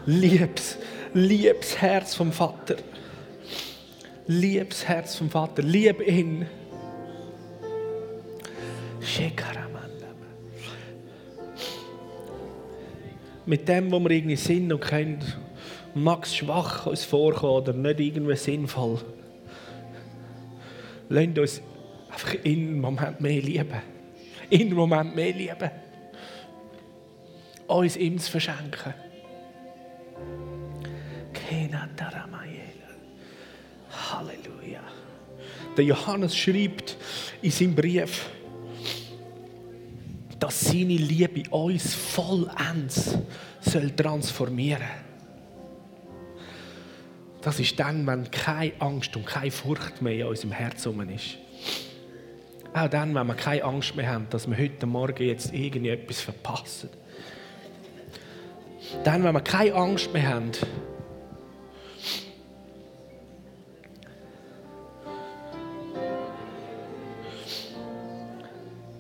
Liebes, 0.05 1.81
Herz 1.81 2.13
vom 2.13 2.31
Vater. 2.31 2.75
Liebes 4.27 4.88
Herz 4.88 5.15
vom 5.15 5.31
Vater. 5.31 5.63
Lieb 5.63 6.07
ihn. 6.07 6.45
Mit 13.47 13.67
dem, 13.67 13.91
wo 13.91 13.99
wir 13.99 14.11
irgendwie 14.11 14.35
sind 14.35 14.71
und 14.71 14.83
mag 15.95 16.25
es 16.25 16.35
schwach 16.35 16.85
uns 16.85 17.05
vorkommen 17.05 17.53
oder 17.53 17.73
nicht 17.73 17.99
irgendwie 17.99 18.35
sinnvoll. 18.35 18.99
Lasst 21.09 21.39
uns 21.39 21.61
einfach 22.11 22.35
in 22.43 22.79
Moment 22.79 23.19
mehr 23.21 23.41
lieben. 23.41 23.81
In 24.49 24.73
Moment 24.73 25.15
mehr 25.15 25.33
lieben. 25.33 25.85
Uns 27.67 27.97
ihm 27.97 28.19
zu 28.19 28.32
verschenken. 28.32 28.93
Halleluja. 34.12 34.82
Der 35.78 35.84
Johannes 35.84 36.36
schreibt 36.36 36.97
in 37.41 37.51
seinem 37.51 37.75
Brief, 37.75 38.30
dass 40.39 40.62
seine 40.62 40.95
Liebe 40.95 41.49
uns 41.49 41.93
vollends 41.93 43.17
soll 43.62 43.89
transformieren 43.91 44.88
Das 47.41 47.60
ist 47.60 47.80
dann, 47.80 48.06
wenn 48.06 48.30
keine 48.32 48.73
Angst 48.80 49.15
und 49.15 49.25
keine 49.25 49.51
Furcht 49.51 50.01
mehr 50.01 50.13
in 50.13 50.23
unserem 50.25 50.51
Herzen 50.51 51.10
ist. 51.10 51.38
Auch 52.73 52.89
dann, 52.89 53.15
wenn 53.15 53.28
wir 53.28 53.36
keine 53.36 53.63
Angst 53.63 53.95
mehr 53.95 54.10
haben, 54.10 54.28
dass 54.30 54.47
wir 54.47 54.58
heute 54.58 54.86
Morgen 54.86 55.23
jetzt 55.23 55.54
irgendetwas 55.54 56.21
verpassen. 56.21 56.89
Dann, 59.04 59.24
wenn 59.24 59.34
wir 59.34 59.41
keine 59.41 59.74
Angst 59.74 60.13
mehr 60.13 60.28
haben, 60.28 60.52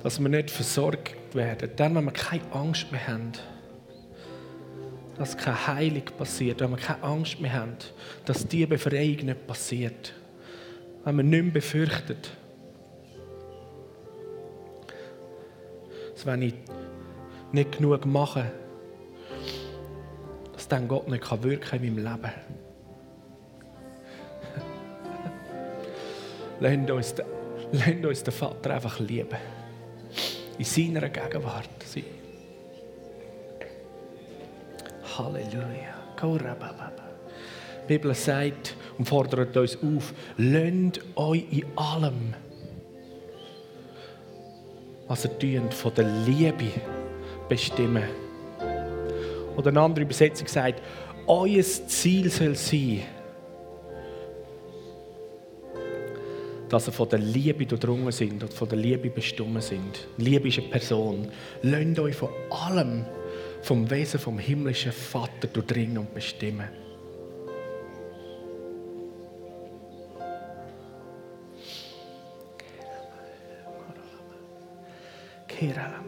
dass 0.03 0.19
wir 0.19 0.29
nicht 0.29 0.51
versorgt 0.51 1.33
werden. 1.33 1.71
Dann, 1.75 1.95
wenn 1.95 2.05
wir 2.05 2.11
keine 2.11 2.43
Angst 2.51 2.91
mehr 2.91 3.07
haben, 3.07 3.31
dass 5.17 5.35
keine 5.35 5.67
Heilung 5.67 6.03
passiert, 6.17 6.61
wenn 6.61 6.71
wir 6.71 6.77
keine 6.77 7.01
Angst 7.03 7.39
mehr 7.39 7.53
haben, 7.53 7.75
dass 8.25 8.47
diese 8.47 8.67
Befreiung 8.67 9.25
nicht 9.25 9.47
passiert. 9.47 10.13
Wenn 11.03 11.17
wir 11.17 11.23
nicht 11.23 11.43
mehr 11.43 11.53
befürchten, 11.53 12.17
dass 16.13 16.25
wenn 16.25 16.41
ich 16.43 16.53
nicht 17.51 17.71
genug 17.71 18.05
mache, 18.05 18.51
dass 20.65 20.79
dann 20.79 20.87
Gott 20.87 21.07
nicht 21.07 21.23
kann 21.23 21.43
wirken 21.43 21.83
in 21.83 21.95
meinem 21.95 22.11
Leben. 22.11 22.31
Lasst 26.59 26.89
uns, 26.89 27.15
lasst 27.71 28.05
uns 28.05 28.23
den 28.23 28.33
Vater 28.33 28.73
einfach 28.73 28.99
lieben. 28.99 29.37
In 30.57 30.65
seiner 30.65 31.07
Gegenwart 31.09 31.69
sein. 31.85 32.05
Halleluja. 35.17 35.93
Die 37.83 37.87
Bibel 37.87 38.15
sagt 38.15 38.75
und 38.97 39.07
fordert 39.07 39.55
uns 39.55 39.77
auf, 39.77 40.13
lasst 40.37 41.01
euch 41.15 41.45
in 41.51 41.65
allem, 41.75 42.33
was 45.07 45.25
ihr 45.25 45.37
tut, 45.37 45.73
von 45.75 45.93
der 45.93 46.05
Liebe 46.25 46.71
bestimmen. 47.47 48.24
Oder 49.55 49.69
eine 49.69 49.81
andere 49.81 50.03
Übersetzung 50.05 50.47
sagt, 50.47 50.81
euer 51.27 51.63
Ziel 51.63 52.29
soll 52.29 52.55
sein, 52.55 53.01
dass 56.69 56.87
ihr 56.87 56.91
von 56.91 57.09
der 57.09 57.19
Liebe 57.19 57.65
durchdrungen 57.65 58.11
sind 58.11 58.43
und 58.43 58.53
von 58.53 58.67
der 58.67 58.77
Liebe 58.77 59.09
bestimmt 59.09 59.63
sind. 59.63 60.07
Liebe 60.17 60.47
ist 60.47 60.59
eine 60.59 60.67
Person. 60.67 61.27
Lasst 61.61 61.99
euch 61.99 62.15
von 62.15 62.29
allem, 62.49 63.05
vom 63.61 63.89
Wesen 63.89 64.19
vom 64.19 64.39
himmlischen 64.39 64.91
Vater 64.91 65.47
durchdringen 65.47 65.99
und 65.99 66.13
bestimmen. 66.13 66.67
Und 75.47 76.04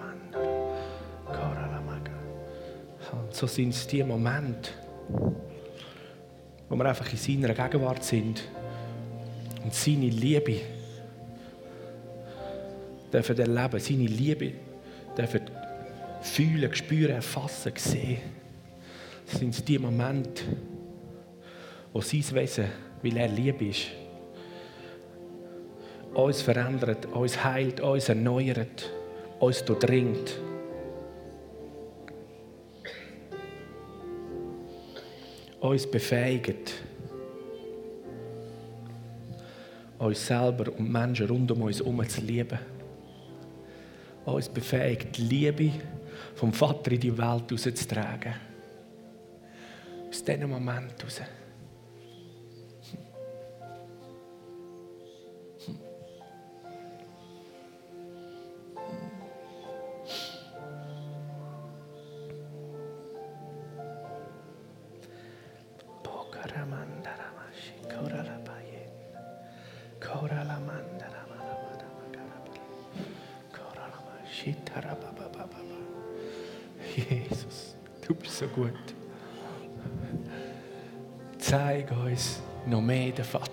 so 3.37 3.45
sind 3.45 3.69
es 3.69 3.85
die 3.85 4.03
Momente, 4.03 4.71
wo 6.67 6.75
wir 6.75 6.85
einfach 6.85 7.11
in 7.11 7.17
seiner 7.19 7.53
Gegenwart 7.53 8.03
sind 8.03 8.41
und 9.63 9.71
seine 9.71 10.09
Liebe 10.09 10.59
dürfen 13.13 13.37
erleben, 13.37 13.79
seine 13.79 14.07
Liebe 14.07 14.53
dürfen 15.15 15.41
fühlen, 16.21 16.73
spüren, 16.73 17.17
erfassen, 17.17 17.73
sehen. 17.75 18.17
Das 19.29 19.39
sind 19.39 19.67
die 19.67 19.77
Momente, 19.77 20.43
wo 21.93 22.01
sein 22.01 22.25
Wesen, 22.31 22.65
weil 23.03 23.17
er 23.17 23.27
Liebe 23.27 23.65
ist, 23.65 23.89
uns 26.15 26.41
verändert, 26.41 27.05
uns 27.05 27.43
heilt, 27.43 27.81
uns 27.81 28.09
erneuert, 28.09 28.91
uns 29.39 29.63
durchdringt. 29.63 30.46
Uns 35.59 35.89
befähigt, 35.89 36.73
uns 39.97 40.27
selber 40.27 40.71
und 40.77 40.91
Menschen 40.91 41.27
rund 41.27 41.51
um 41.51 41.63
uns 41.63 41.79
herum 41.79 42.07
zu 42.07 42.21
lieben. 42.21 42.59
Uns 44.25 44.49
befähigt, 44.49 45.17
die 45.17 45.21
Liebe 45.21 45.71
vom 46.35 46.51
Vater 46.51 46.91
in 46.91 46.99
die 46.99 47.17
Welt 47.17 47.51
rauszutragen. 47.51 48.33
Aus 50.09 50.23
diesem 50.23 50.49
Moment 50.49 50.93
heraus. 50.99 51.21
So 78.37 78.47
gut. 78.47 78.71
Zeig 81.39 81.91
uns 81.91 82.39
noch 82.67 82.81
mehr 82.81 83.11
den 83.11 83.25
Vater. 83.25 83.49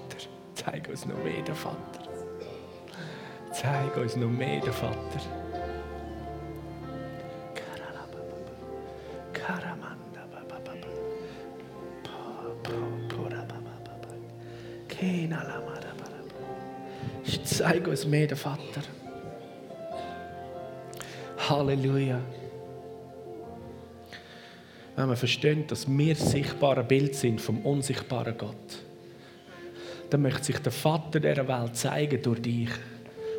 Zeig 0.55 0.88
uns 0.88 1.07
noch 1.07 1.16
mehr 1.25 1.42
den 1.42 1.55
Vater. 1.55 2.03
Zeig 3.53 3.97
uns 3.97 4.16
noch 4.16 4.29
mehr 4.29 4.61
den 4.61 4.73
Vater. 4.73 5.20
Zeig 17.44 17.87
uns 17.87 18.05
mehr 18.05 18.27
den 18.27 18.37
Vater. 18.37 18.83
Halleluja. 21.49 22.20
Wenn 25.05 25.11
wir 25.11 25.17
verstehen, 25.19 25.67
dass 25.67 25.87
wir 25.87 26.14
sichtbare 26.14 26.83
Bild 26.83 27.14
sind 27.14 27.38
vom 27.38 27.59
unsichtbaren 27.59 28.38
Gott, 28.38 28.83
dann 30.09 30.23
möchte 30.23 30.45
sich 30.45 30.59
der 30.61 30.73
Vater 30.73 31.21
dieser 31.21 31.47
Welt 31.47 31.77
zeigen 31.77 32.23
durch 32.23 32.40
dich, 32.40 32.71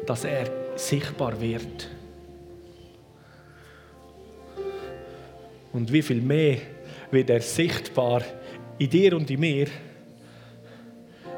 dass 0.06 0.26
er 0.26 0.48
sichtbar 0.76 1.42
wird. 1.42 1.90
Und 5.74 5.92
wie 5.92 6.04
viel 6.04 6.22
mehr 6.22 6.60
wird 7.10 7.32
er 7.32 7.42
sichtbar 7.42 8.22
in 8.78 8.90
dir 8.92 9.16
und 9.16 9.32
in 9.32 9.40
mir, 9.40 9.66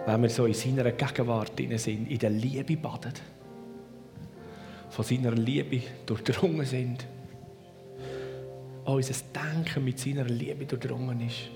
wenn 0.06 0.22
wir 0.24 0.30
so 0.30 0.46
in 0.46 0.54
seiner 0.54 0.92
Gegenwart 0.92 1.54
sind, 1.58 2.12
in 2.12 2.20
der 2.20 2.32
Liebe 2.32 2.76
baden, 2.76 3.14
von 4.90 5.06
seiner 5.06 5.32
Liebe 5.32 5.84
durchdrungen 6.06 6.66
sind, 6.66 7.08
unser 8.94 9.16
Denken 9.34 9.84
mit 9.84 10.00
seiner 10.00 10.24
Liebe 10.24 10.66
durchdrungen 10.66 11.20
ist. 11.22 11.50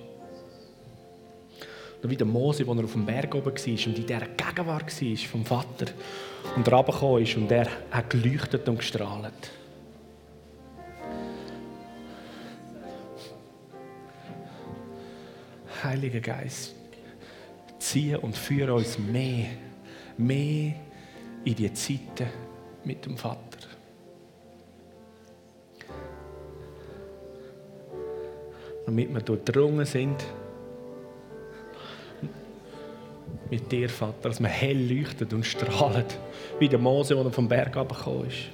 Wie 2.03 2.17
der 2.17 2.25
Mose, 2.27 2.65
als 2.67 2.77
er 2.77 2.83
auf 2.83 2.91
dem 2.93 3.05
Berg 3.05 3.35
oben 3.35 3.45
war 3.45 3.51
und 3.53 3.97
in 3.97 4.05
dieser 4.05 4.27
Gegenwart 4.27 5.01
war 5.01 5.17
vom 5.29 5.45
Vater 5.45 5.85
und 6.55 6.71
runtergekommen 6.71 7.23
ist 7.23 7.37
und 7.37 7.51
er 7.51 7.67
hat 7.91 8.09
geleuchtet 8.09 8.67
und 8.67 8.79
gestrahlt. 8.79 9.51
Heiliger 15.83 16.19
Geist, 16.19 16.75
zieh 17.79 18.15
und 18.15 18.35
führe 18.35 18.73
uns 18.73 18.99
mehr, 18.99 19.45
mehr 20.17 20.73
in 21.45 21.55
die 21.55 21.71
Zeiten 21.73 22.27
mit 22.83 23.05
dem 23.05 23.17
Vater. 23.17 23.50
Damit 28.91 29.13
wir 29.13 29.21
durchdrungen 29.21 29.85
sind 29.85 30.17
mit 33.49 33.71
dir, 33.71 33.87
Vater, 33.87 34.27
dass 34.27 34.41
wir 34.41 34.49
hell 34.49 34.77
leuchtet 34.77 35.31
und 35.31 35.45
strahlt, 35.45 36.19
wie 36.59 36.67
der 36.67 36.77
Mose, 36.77 37.15
der 37.15 37.31
vom 37.31 37.47
Berg 37.47 37.77
abgekommen 37.77 38.27
ist. 38.27 38.49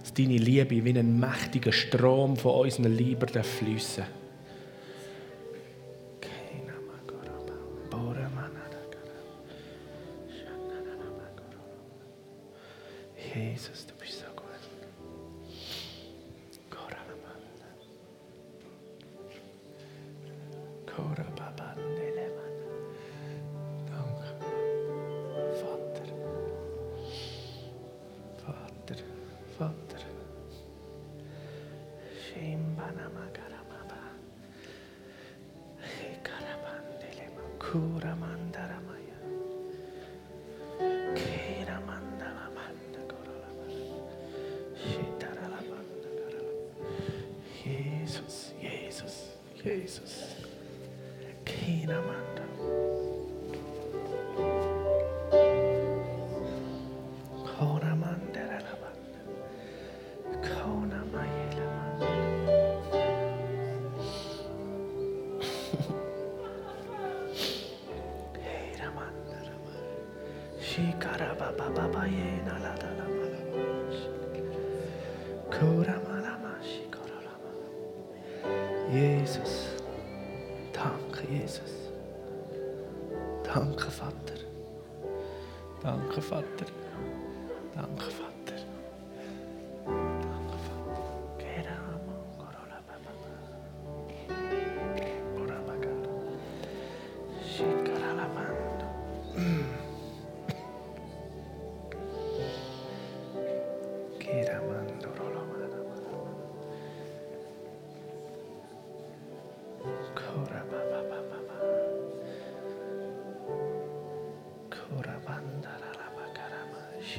Dass 0.00 0.14
deine 0.14 0.36
Liebe 0.38 0.84
wie 0.84 0.98
ein 0.98 1.20
mächtiger 1.20 1.70
Strom 1.70 2.36
von 2.36 2.62
unseren 2.62 2.96
Liebern 2.96 3.44
fließen 3.44 4.02
darf. 4.02 4.29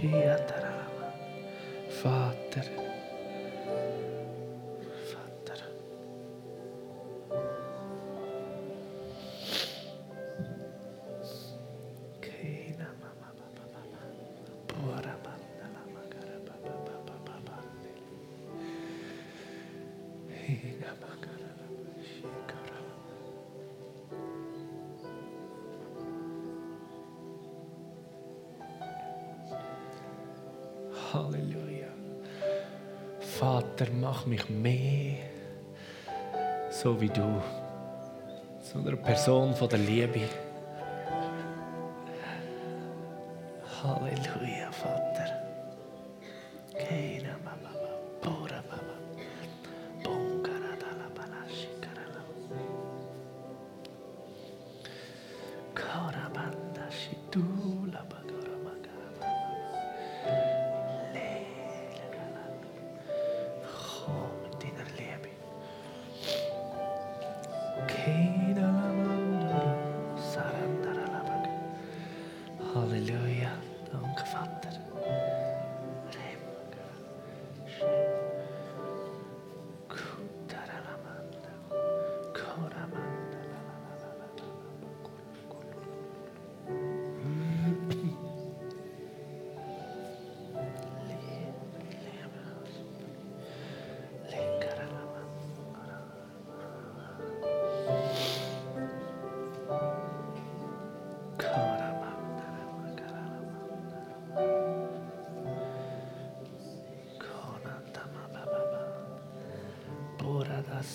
Shiatarama. 0.01 1.13
Fala. 2.01 2.30
Vater, 33.71 33.91
mach 34.01 34.25
mich 34.25 34.49
mehr 34.49 35.15
so 36.69 36.99
wie 36.99 37.07
du, 37.07 37.41
so 38.59 38.79
eine 38.79 38.97
Person 38.97 39.55
von 39.55 39.69
der 39.69 39.79
Liebe. 39.79 40.19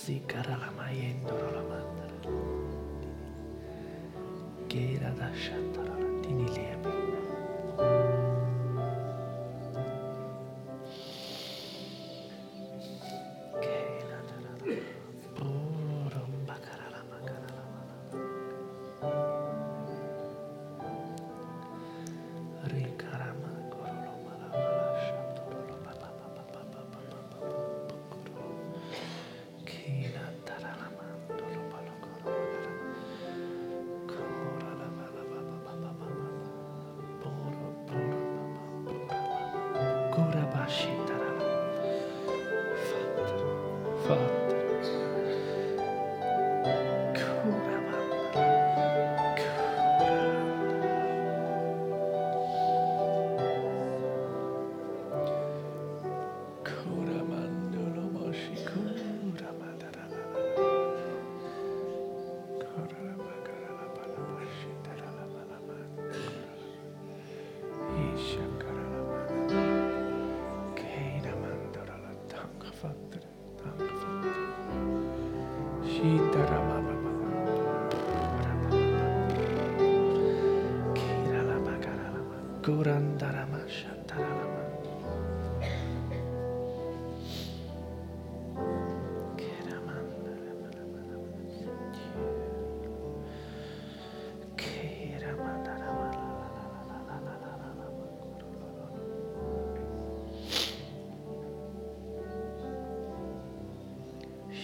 sikara 0.07 0.55
la 0.55 0.71
mayendoro 0.77 1.47
la 1.51 1.63
mandara. 1.69 2.31
Kera 4.69 5.11
da 5.19 5.29
shanta. 5.35 5.76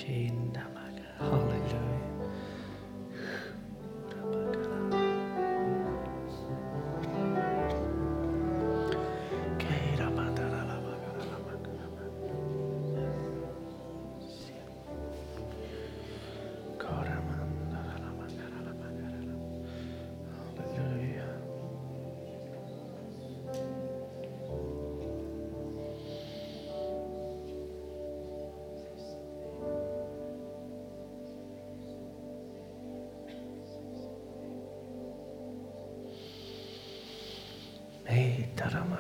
She 0.06 0.33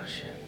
shit. 0.06 0.43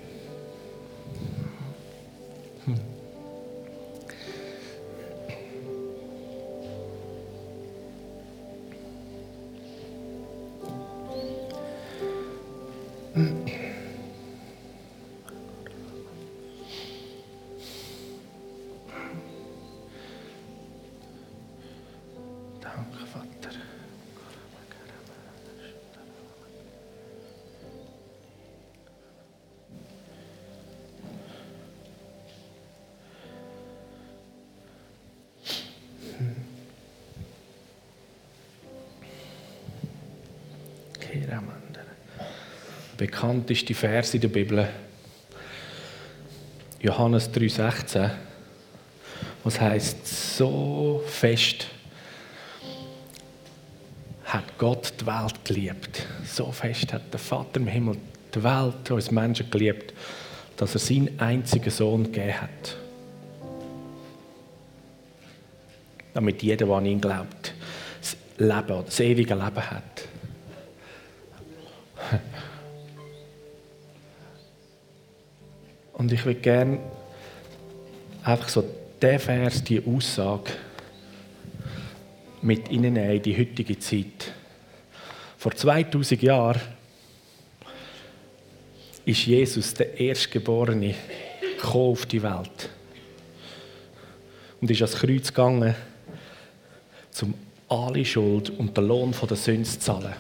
bekannteste 42.98 43.74
Vers 43.74 44.14
in 44.14 44.22
der 44.22 44.28
Bibel. 44.30 44.68
Johannes 46.80 47.30
3,16. 47.32 48.12
Was 49.43 49.60
heißt 49.60 50.38
so 50.38 51.04
fest 51.08 51.68
hat 54.26 54.58
Gott 54.58 54.93
die 55.00 55.06
Welt 55.06 55.46
geliebt. 55.46 56.06
So 56.26 56.52
fest 56.52 56.91
hat 56.93 57.14
der 57.14 57.20
Vater 57.20 57.60
im 57.60 57.68
Himmel 57.68 57.98
die 58.34 58.43
Welt 58.43 58.91
uns 58.91 59.12
Menschen 59.12 59.50
geliebt, 59.50 59.93
dass 60.58 60.74
er 60.74 60.80
seinen 60.80 61.20
einzigen 61.20 61.70
Sohn 61.70 62.04
gegeben 62.04 62.41
hat. 62.41 62.78
Damit 66.14 66.41
jeder, 66.41 66.66
der 66.66 66.76
an 66.76 66.86
ihn 66.86 67.02
glaubt, 67.02 67.54
das 68.00 68.18
Leben, 68.38 68.84
das 68.86 69.00
ewige 69.00 69.36
Leben 69.36 69.72
hat. 69.72 70.05
Und 75.98 76.12
ich 76.12 76.26
würde 76.26 76.41
gerne 76.41 76.80
einfach 78.24 78.50
so 78.50 78.64
der 79.02 79.20
Vers, 79.20 79.64
die 79.64 79.82
Aussage 79.86 80.52
mit 82.41 82.70
ihnen 82.70 82.96
in 82.96 83.22
die 83.22 83.38
heutige 83.38 83.80
Zeit. 83.80 84.34
Vor 85.38 85.54
2000 85.54 86.22
Jahren 86.22 86.62
ist 89.06 89.26
Jesus 89.26 89.74
der 89.74 90.00
Erstgeborene 90.00 90.96
auf 91.64 92.06
die 92.06 92.22
Welt 92.22 92.70
und 94.62 94.70
ist 94.70 94.82
ans 94.82 94.96
Kreuz 94.96 95.28
gegangen, 95.30 95.76
um 97.22 97.34
alle 97.68 98.06
Schuld 98.06 98.52
und 98.52 98.78
den 98.78 98.88
Lohn 98.88 99.14
der 99.28 99.38
Sünde 99.38 99.64
zu 99.64 99.80
zahlen. 99.80 100.14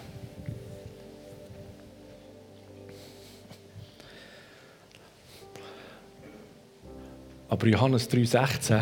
Aber 7.47 7.67
Johannes 7.67 8.09
3,16 8.09 8.81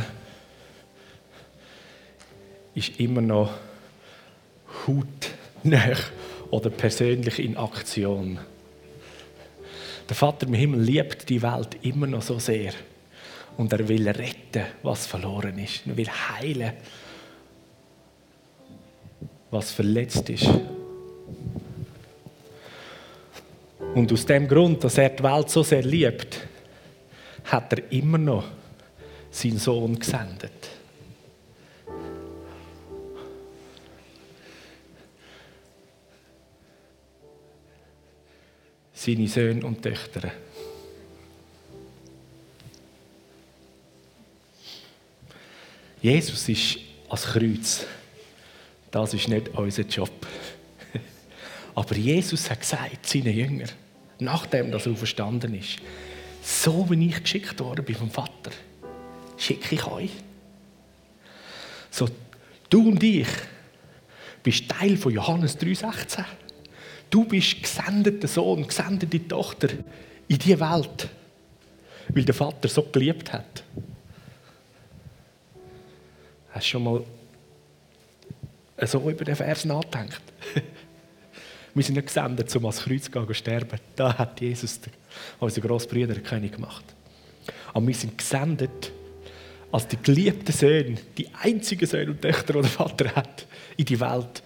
ist 2.76 3.00
immer 3.00 3.22
noch 3.22 3.52
hautnah 4.88 5.96
oder 6.50 6.70
persönlich 6.70 7.40
in 7.40 7.58
Aktion. 7.58 8.40
Der 10.08 10.16
Vater 10.16 10.48
im 10.48 10.54
Himmel 10.54 10.82
liebt 10.82 11.30
die 11.30 11.42
Welt 11.42 11.78
immer 11.82 12.08
noch 12.08 12.22
so 12.22 12.40
sehr. 12.40 12.74
Und 13.58 13.72
er 13.72 13.88
will 13.88 14.08
retten, 14.08 14.66
was 14.82 15.06
verloren 15.06 15.60
ist. 15.60 15.84
Er 15.86 15.96
will 15.96 16.10
heilen, 16.10 16.74
was 19.52 19.72
verletzt 19.72 20.30
ist. 20.30 20.50
Und 23.94 24.12
aus 24.12 24.26
dem 24.26 24.48
Grund, 24.48 24.84
dass 24.84 24.98
er 24.98 25.10
die 25.10 25.24
Welt 25.24 25.50
so 25.50 25.62
sehr 25.62 25.84
liebt, 25.84 26.48
hat 27.46 27.74
er 27.74 27.92
immer 27.92 28.18
noch 28.18 28.46
seinen 29.32 29.58
Sohn 29.58 29.98
gesendet. 29.98 30.52
Seine 38.94 39.28
Söhne 39.28 39.66
und 39.66 39.82
Töchter. 39.82 40.32
Jesus 46.02 46.50
ist 46.50 46.78
als 47.10 47.24
Kreuz. 47.24 47.86
Das 48.92 49.14
ist 49.14 49.28
nicht 49.28 49.50
unser 49.50 49.84
Job. 49.84 50.28
Aber 51.76 51.96
Jesus 51.96 52.50
hat 52.50 52.60
gesagt, 52.60 53.06
seinen 53.06 53.36
Jüngern, 53.36 53.70
nachdem 54.20 54.72
das 54.72 54.86
er 54.86 54.96
verstanden 54.96 55.56
ist, 55.56 55.78
so 56.44 56.90
wie 56.90 57.08
ich 57.08 57.22
geschickt 57.22 57.60
worden 57.62 57.86
bin 57.86 57.96
vom 57.96 58.12
Vater, 58.12 58.52
schicke 59.38 59.76
ich 59.76 59.88
euch. 59.88 60.12
So, 61.90 62.10
du 62.70 62.90
und 62.90 63.02
ich 63.02 63.28
bist 64.44 64.70
Teil 64.70 64.98
von 64.98 65.14
Johannes 65.14 65.58
3,16. 65.58 66.26
Du 67.10 67.24
bist 67.24 67.62
gesendeter 67.62 68.28
Sohn, 68.28 68.68
gesendete 68.68 69.26
Tochter 69.26 69.70
in 70.28 70.38
diese 70.38 70.60
Welt, 70.60 71.08
weil 72.10 72.26
der 72.26 72.36
Vater 72.36 72.68
so 72.68 72.84
geliebt 72.84 73.32
hat. 73.32 73.64
Hast 76.52 76.66
du 76.66 76.70
schon 76.70 76.84
mal 76.84 77.04
so 78.86 79.10
über 79.10 79.24
den 79.24 79.36
Vers 79.36 79.64
nachgedacht? 79.64 80.22
Wir 81.76 81.84
sind 81.84 81.96
nicht 81.96 82.08
gesendet, 82.08 82.56
um 82.56 82.66
ans 82.66 82.84
Kreuz 82.84 83.10
zu 83.10 83.34
sterben. 83.34 83.80
Da 83.96 84.18
hat 84.18 84.40
Jesus, 84.42 84.80
unser 85.40 85.62
Grossbrüder, 85.62 86.14
den 86.14 86.24
König 86.24 86.54
gemacht. 86.54 86.84
Aber 87.74 87.88
wir 87.88 87.96
sind 87.96 88.18
gesendet 88.18 88.92
als 89.72 89.88
die 89.88 89.98
geliebten 89.98 90.52
Söhne, 90.52 90.98
die 91.18 91.28
einzigen 91.42 91.88
Söhne 91.88 92.12
und 92.12 92.22
Töchter, 92.22 92.54
die 92.54 92.62
der 92.62 92.70
Vater 92.70 93.16
hat, 93.16 93.48
in 93.76 93.86
die 93.86 94.00
Welt. 94.00 94.44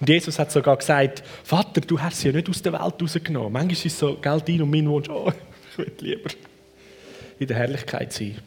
Und 0.00 0.08
Jesus 0.08 0.38
hat 0.38 0.52
sogar 0.52 0.76
gesagt, 0.76 1.24
Vater, 1.42 1.80
du 1.80 2.00
hast 2.00 2.20
sie 2.20 2.28
ja 2.28 2.34
nicht 2.34 2.48
aus 2.48 2.62
der 2.62 2.72
Welt 2.72 3.02
rausgenommen. 3.02 3.52
Manchmal 3.52 3.72
ist 3.72 3.86
es 3.86 3.98
so, 3.98 4.16
Geld 4.16 4.48
dein 4.48 4.62
und 4.62 4.70
mein 4.70 4.88
Wunsch, 4.88 5.08
oh, 5.08 5.32
ich 5.70 5.78
würde 5.78 6.04
lieber 6.04 6.30
in 7.40 7.46
der 7.48 7.56
Herrlichkeit 7.56 8.12
sein. 8.12 8.38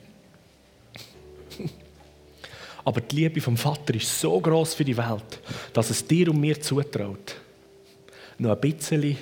Aber 2.85 3.01
die 3.01 3.15
Liebe 3.15 3.41
vom 3.41 3.57
Vater 3.57 3.93
ist 3.95 4.19
so 4.19 4.39
groß 4.39 4.75
für 4.75 4.85
die 4.85 4.95
Welt, 4.95 5.39
dass 5.73 5.89
es 5.89 6.05
dir 6.05 6.29
und 6.29 6.39
mir 6.39 6.61
zutraut, 6.61 7.35
noch 8.37 8.51
ein 8.51 8.59
bisschen 8.59 9.17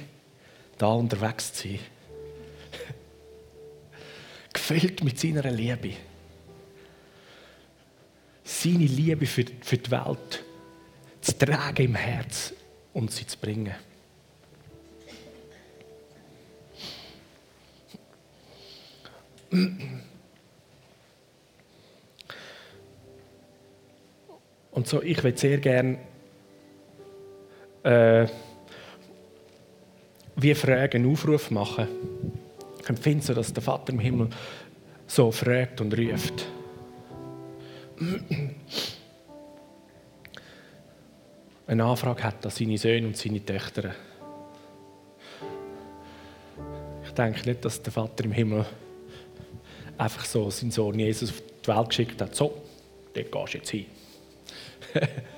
da 0.77 0.87
unterwegs 0.87 1.53
zu 1.53 1.67
sein. 1.67 1.79
Gefüllt 4.53 5.03
mit 5.03 5.19
seiner 5.19 5.49
Liebe. 5.51 5.93
Seine 8.43 8.85
Liebe 8.85 9.25
für, 9.25 9.45
für 9.61 9.77
die 9.77 9.91
Welt 9.91 10.43
zu 11.21 11.37
tragen 11.37 11.85
im 11.85 11.95
Herz 11.95 12.53
und 12.93 13.11
sie 13.11 13.25
zu 13.25 13.37
bringen. 13.37 13.73
Und 24.71 24.87
so, 24.87 25.01
ich 25.03 25.23
würde 25.23 25.37
sehr 25.37 25.59
gerne 25.59 25.99
äh, 27.83 28.27
wie 30.35 30.55
Fragen 30.55 31.11
Aufruf 31.11 31.51
machen. 31.51 31.87
Ich 32.81 32.89
empfinde 32.89 33.23
so, 33.23 33.33
dass 33.33 33.53
der 33.53 33.63
Vater 33.63 33.93
im 33.93 33.99
Himmel 33.99 34.29
so 35.07 35.31
fragt 35.31 35.79
und 35.81 35.97
ruft. 35.97 36.45
Eine 41.67 41.85
Anfrage 41.85 42.23
hat 42.23 42.45
an 42.45 42.51
seine 42.51 42.77
Söhne 42.77 43.07
und 43.07 43.17
seine 43.17 43.43
Töchter. 43.43 43.95
Ich 47.05 47.11
denke 47.11 47.49
nicht, 47.49 47.63
dass 47.63 47.81
der 47.81 47.93
Vater 47.93 48.25
im 48.25 48.31
Himmel 48.31 48.65
einfach 49.97 50.25
so 50.25 50.49
seinen 50.49 50.71
Sohn 50.71 50.99
Jesus 50.99 51.29
auf 51.29 51.41
die 51.63 51.67
Welt 51.67 51.89
geschickt 51.89 52.21
hat. 52.21 52.35
So, 52.35 52.61
dort 53.13 53.31
gehst 53.31 53.53
du 53.53 53.57
jetzt 53.57 53.69
hin. 53.69 53.85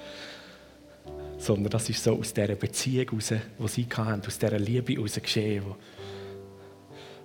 sondern 1.45 1.69
das 1.69 1.89
ist 1.89 2.03
so 2.03 2.17
aus 2.17 2.33
dieser 2.33 2.55
Beziehung 2.55 3.07
heraus, 3.07 3.33
die 3.59 3.67
sie 3.67 3.87
hatten, 3.95 4.25
aus 4.25 4.39
dieser 4.39 4.59
Liebe 4.59 4.93
heraus 4.93 5.19
geschehen, 5.21 5.63
wo, 5.65 5.75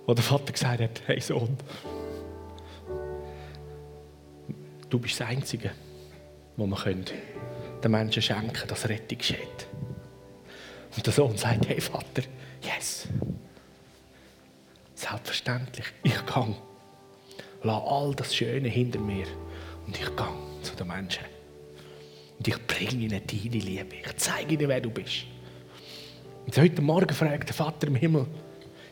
wo 0.05 0.13
der 0.13 0.23
Vater 0.23 0.53
gesagt 0.53 0.79
hat, 0.79 1.01
hey 1.07 1.19
Sohn, 1.19 1.57
du 4.89 4.99
bist 4.99 5.19
das 5.19 5.27
Einzige, 5.27 5.71
wir 6.55 6.75
können 6.75 7.05
den 7.83 7.91
Menschen 7.91 8.21
schenken, 8.21 8.67
dass 8.67 8.87
Rettung 8.87 9.17
geschieht. 9.17 9.67
Und 10.95 11.05
der 11.05 11.13
Sohn 11.13 11.35
sagt, 11.35 11.67
hey 11.67 11.81
Vater, 11.81 12.21
yes, 12.61 13.07
selbstverständlich, 14.93 15.87
ich 16.03 16.25
kann. 16.27 16.55
Lass 17.63 17.83
all 17.87 18.13
das 18.15 18.35
Schöne 18.35 18.67
hinter 18.67 18.99
mir 18.99 19.25
und 19.87 19.99
ich 19.99 20.15
gehe 20.15 20.61
zu 20.61 20.75
den 20.75 20.87
Menschen. 20.87 21.40
Und 22.41 22.47
ich 22.47 22.65
bringe 22.65 23.03
ihnen 23.03 23.21
deine 23.27 23.63
Liebe. 23.63 23.97
Ich 24.03 24.17
zeige 24.17 24.55
ihnen, 24.55 24.67
wer 24.67 24.81
du 24.81 24.89
bist. 24.89 25.27
Und 26.43 26.57
heute 26.57 26.81
Morgen 26.81 27.13
fragt 27.13 27.49
der 27.49 27.53
Vater 27.53 27.85
im 27.85 27.93
Himmel 27.93 28.25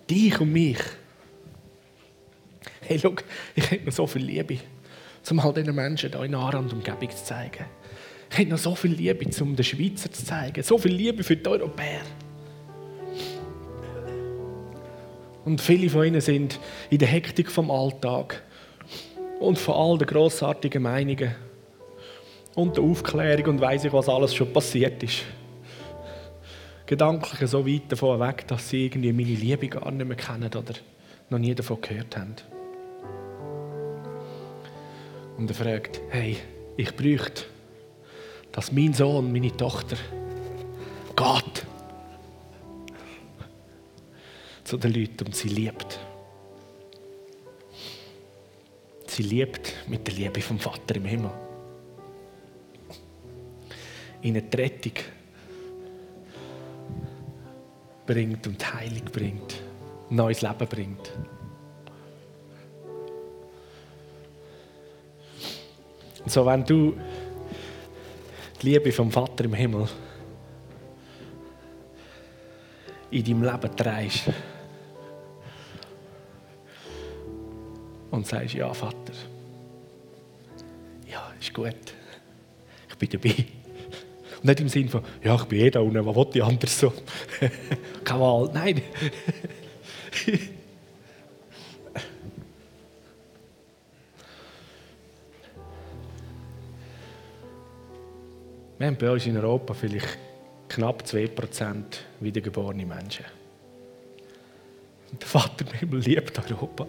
dich 0.07 0.39
und 0.39 0.53
mich. 0.53 0.77
Hey, 2.81 2.99
schau, 2.99 3.15
ich 3.55 3.71
hätte 3.71 3.87
noch 3.87 3.91
so 3.91 4.05
viel 4.05 4.21
Liebe, 4.21 4.59
um 5.31 5.39
all 5.39 5.51
diesen 5.51 5.73
Menschen 5.73 6.11
hier 6.11 6.23
in 6.25 6.35
Aarau 6.35 6.59
und 6.59 6.71
Umgebung 6.73 7.09
zu 7.09 7.23
zeigen. 7.23 7.65
Ich 8.29 8.37
hätte 8.37 8.51
noch 8.51 8.59
so 8.59 8.75
viel 8.75 8.91
Liebe, 8.91 9.25
um 9.41 9.55
den 9.55 9.65
Schweizer 9.65 10.11
zu 10.11 10.23
zeigen. 10.23 10.61
So 10.61 10.77
viel 10.77 10.93
Liebe 10.93 11.23
für 11.23 11.35
die 11.35 11.49
Europäer. 11.49 12.01
Und 15.43 15.59
viele 15.59 15.89
von 15.89 16.05
ihnen 16.05 16.21
sind 16.21 16.59
in 16.91 16.99
der 16.99 17.07
Hektik 17.07 17.49
vom 17.49 17.71
Alltag 17.71 18.43
und 19.39 19.57
von 19.57 19.73
all 19.73 19.97
den 19.97 20.07
grossartigen 20.07 20.83
Meinungen 20.83 21.33
und 22.59 22.75
der 22.75 22.83
Aufklärung 22.83 23.55
und 23.55 23.61
weiss 23.61 23.85
ich, 23.85 23.93
was 23.93 24.09
alles 24.09 24.35
schon 24.35 24.51
passiert 24.51 25.01
ist. 25.01 25.23
Gedanklich 26.85 27.49
so 27.49 27.65
weit 27.65 27.91
davon 27.91 28.19
weg, 28.19 28.47
dass 28.47 28.69
sie 28.69 28.85
irgendwie 28.85 29.13
meine 29.13 29.29
Liebe 29.29 29.67
gar 29.67 29.91
nicht 29.91 30.07
mehr 30.07 30.17
kennen 30.17 30.49
oder 30.49 30.73
noch 31.29 31.39
nie 31.39 31.55
davon 31.55 31.79
gehört 31.81 32.17
haben. 32.17 32.35
Und 35.37 35.49
er 35.49 35.55
fragt, 35.55 36.01
hey, 36.09 36.37
ich 36.75 36.95
bräuchte, 36.95 37.43
dass 38.51 38.71
mein 38.71 38.93
Sohn, 38.93 39.31
meine 39.31 39.55
Tochter 39.55 39.95
geht 41.15 41.65
zu 44.63 44.77
den 44.77 44.93
Leuten 44.93 45.25
und 45.25 45.35
sie 45.35 45.49
liebt. 45.49 45.99
Sie 49.07 49.23
liebt 49.23 49.73
mit 49.87 50.05
der 50.07 50.15
Liebe 50.15 50.41
vom 50.41 50.59
Vater 50.59 50.95
im 50.95 51.05
Himmel. 51.05 51.31
Ihnen 54.21 54.49
die 54.49 54.57
Rettung 54.57 54.93
bringt 58.05 58.47
und 58.47 58.73
Heilung 58.73 59.05
bringt, 59.05 59.61
neues 60.09 60.41
Leben 60.41 60.67
bringt. 60.67 61.11
Und 66.23 66.31
so, 66.31 66.45
wenn 66.45 66.63
du 66.65 66.97
die 68.61 68.65
Liebe 68.65 68.91
vom 68.91 69.11
Vater 69.11 69.45
im 69.45 69.53
Himmel 69.53 69.87
in 73.11 73.23
deinem 73.23 73.43
Leben 73.43 73.75
trägst 73.75 74.23
und 78.11 78.27
sagst, 78.27 78.53
ja, 78.53 78.73
Vater, 78.73 79.13
ja, 81.07 81.31
ist 81.39 81.53
gut, 81.53 81.93
ich 82.89 82.95
bin 82.95 83.09
dabei. 83.09 83.58
Und 84.39 84.45
nicht 84.45 84.59
im 84.61 84.69
Sinne 84.69 84.89
von, 84.89 85.03
ja, 85.21 85.35
ich 85.35 85.43
bin 85.45 85.59
eh 85.59 85.69
da 85.69 85.81
unten, 85.81 86.05
was 86.05 86.15
will 86.15 86.27
ich 86.33 86.43
anders 86.43 86.79
so? 86.79 86.93
Keine 88.05 88.19
Wahl, 88.21 88.49
nein. 88.53 88.81
Wir 98.77 98.87
haben 98.87 98.95
bei 98.95 99.11
uns 99.11 99.25
in 99.25 99.35
Europa 99.35 99.73
vielleicht 99.73 100.17
knapp 100.69 101.03
2% 101.03 101.83
wiedergeborene 102.21 102.85
Menschen. 102.85 103.25
Der 105.19 105.27
Vater 105.27 105.65
im 105.65 105.73
Himmel 105.73 105.99
liebt 105.99 106.39
Europa. 106.49 106.87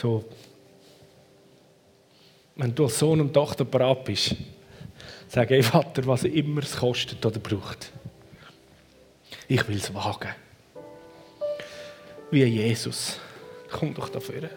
So, 0.00 0.24
wenn 2.54 2.72
du 2.72 2.84
als 2.84 3.00
Sohn 3.00 3.20
und 3.20 3.32
Tochter 3.32 3.64
bereit 3.64 4.04
bist, 4.04 4.36
sag, 5.26 5.50
ey 5.50 5.60
Vater, 5.60 6.06
was 6.06 6.22
immer 6.22 6.62
es 6.62 6.76
kostet 6.76 7.26
oder 7.26 7.40
braucht. 7.40 7.90
Ich 9.48 9.66
will 9.66 9.78
es 9.78 9.92
wagen. 9.92 10.28
Wie 12.30 12.44
Jesus. 12.44 13.18
Komm 13.72 13.92
doch 13.92 14.08
dafür. 14.08 14.48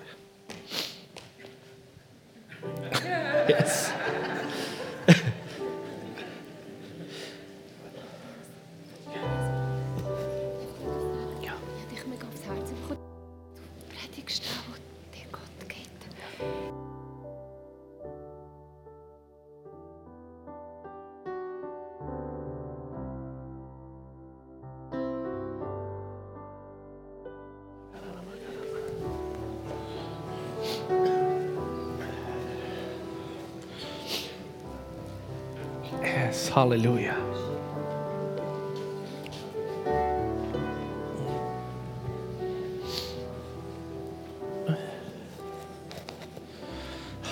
Halleluja. 36.71 37.13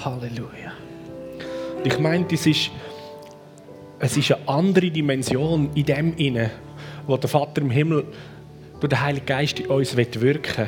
Halleluja. 0.04 0.74
Ich 1.86 2.00
meine, 2.00 2.26
das 2.26 2.46
ist, 2.46 2.70
es 4.00 4.18
ist 4.18 4.34
eine 4.34 4.46
andere 4.46 4.92
Dimension 4.92 5.70
in 5.74 5.86
dem 5.86 6.18
wo 7.08 7.16
der 7.16 7.30
Vater 7.30 7.62
im 7.62 7.70
Himmel 7.70 8.08
durch 8.82 8.90
den 8.90 9.00
Heiligen 9.00 9.26
Geist 9.26 9.62
in 9.62 9.68
uns 9.68 9.96
wirken 9.96 10.22
will. 10.22 10.68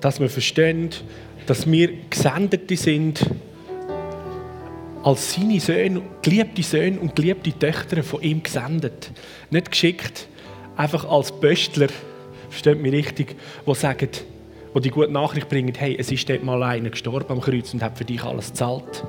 Dass 0.00 0.20
wir 0.20 0.28
verstehen, 0.28 0.90
dass 1.46 1.70
wir 1.70 1.90
Gesendete 2.10 2.76
sind 2.76 3.24
als 5.02 5.34
seine 5.34 5.60
Söhne, 5.60 6.02
geliebte 6.22 6.62
Söhne 6.62 7.00
und 7.00 7.16
geliebte 7.16 7.52
Töchter 7.58 8.02
von 8.02 8.20
ihm 8.22 8.42
gesendet. 8.42 9.10
Nicht 9.50 9.70
geschickt, 9.70 10.28
einfach 10.76 11.08
als 11.08 11.32
Pöstler, 11.32 11.88
versteht 12.50 12.80
mich 12.80 12.92
richtig, 12.92 13.36
die 13.66 13.74
sagen, 13.74 14.08
die 14.74 14.80
die 14.80 14.90
gute 14.90 15.10
Nachricht 15.10 15.48
bringen, 15.48 15.72
hey, 15.76 15.96
es 15.98 16.10
ist 16.12 16.28
dort 16.28 16.44
mal 16.44 16.62
einer 16.62 16.90
gestorben 16.90 17.32
am 17.32 17.40
Kreuz 17.40 17.72
und 17.72 17.82
hat 17.82 17.96
für 17.96 18.04
dich 18.04 18.22
alles 18.22 18.50
gezahlt. 18.50 19.04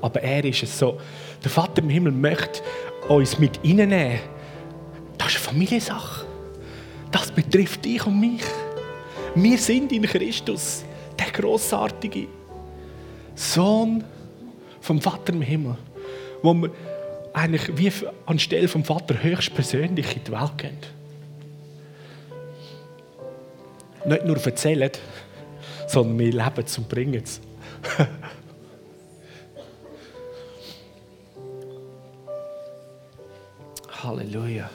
Aber 0.00 0.22
er 0.22 0.44
ist 0.44 0.62
es 0.62 0.78
so, 0.78 0.98
der 1.42 1.50
Vater 1.50 1.82
im 1.82 1.90
Himmel 1.90 2.12
möchte 2.12 2.62
uns 3.08 3.38
mit 3.38 3.58
reinnehmen. 3.64 4.20
Das 5.16 5.28
ist 5.28 5.36
eine 5.36 5.44
Familiensache. 5.44 6.26
Das 7.10 7.30
betrifft 7.30 7.84
dich 7.84 8.06
und 8.06 8.20
mich. 8.20 8.42
Wir 9.34 9.58
sind 9.58 9.92
in 9.92 10.02
Christus, 10.02 10.84
der 11.18 11.26
großartige 11.26 12.26
Sohn 13.34 14.04
vom 14.80 15.00
Vater 15.00 15.32
im 15.32 15.42
Himmel, 15.42 15.76
wo 16.42 16.54
wir 16.54 16.70
eigentlich 17.32 17.76
wie 17.76 17.92
anstelle 18.26 18.68
vom 18.68 18.84
Vater 18.84 19.22
höchstpersönlich 19.22 20.16
in 20.16 20.24
die 20.24 20.32
Welt 20.32 20.58
gehen. 20.58 20.78
Nicht 24.06 24.24
nur 24.24 24.44
erzählen, 24.44 24.90
sondern 25.86 26.18
wir 26.18 26.32
leben 26.32 26.64
und 26.76 26.88
bringen. 26.88 27.22
Halleluja. 34.02 34.70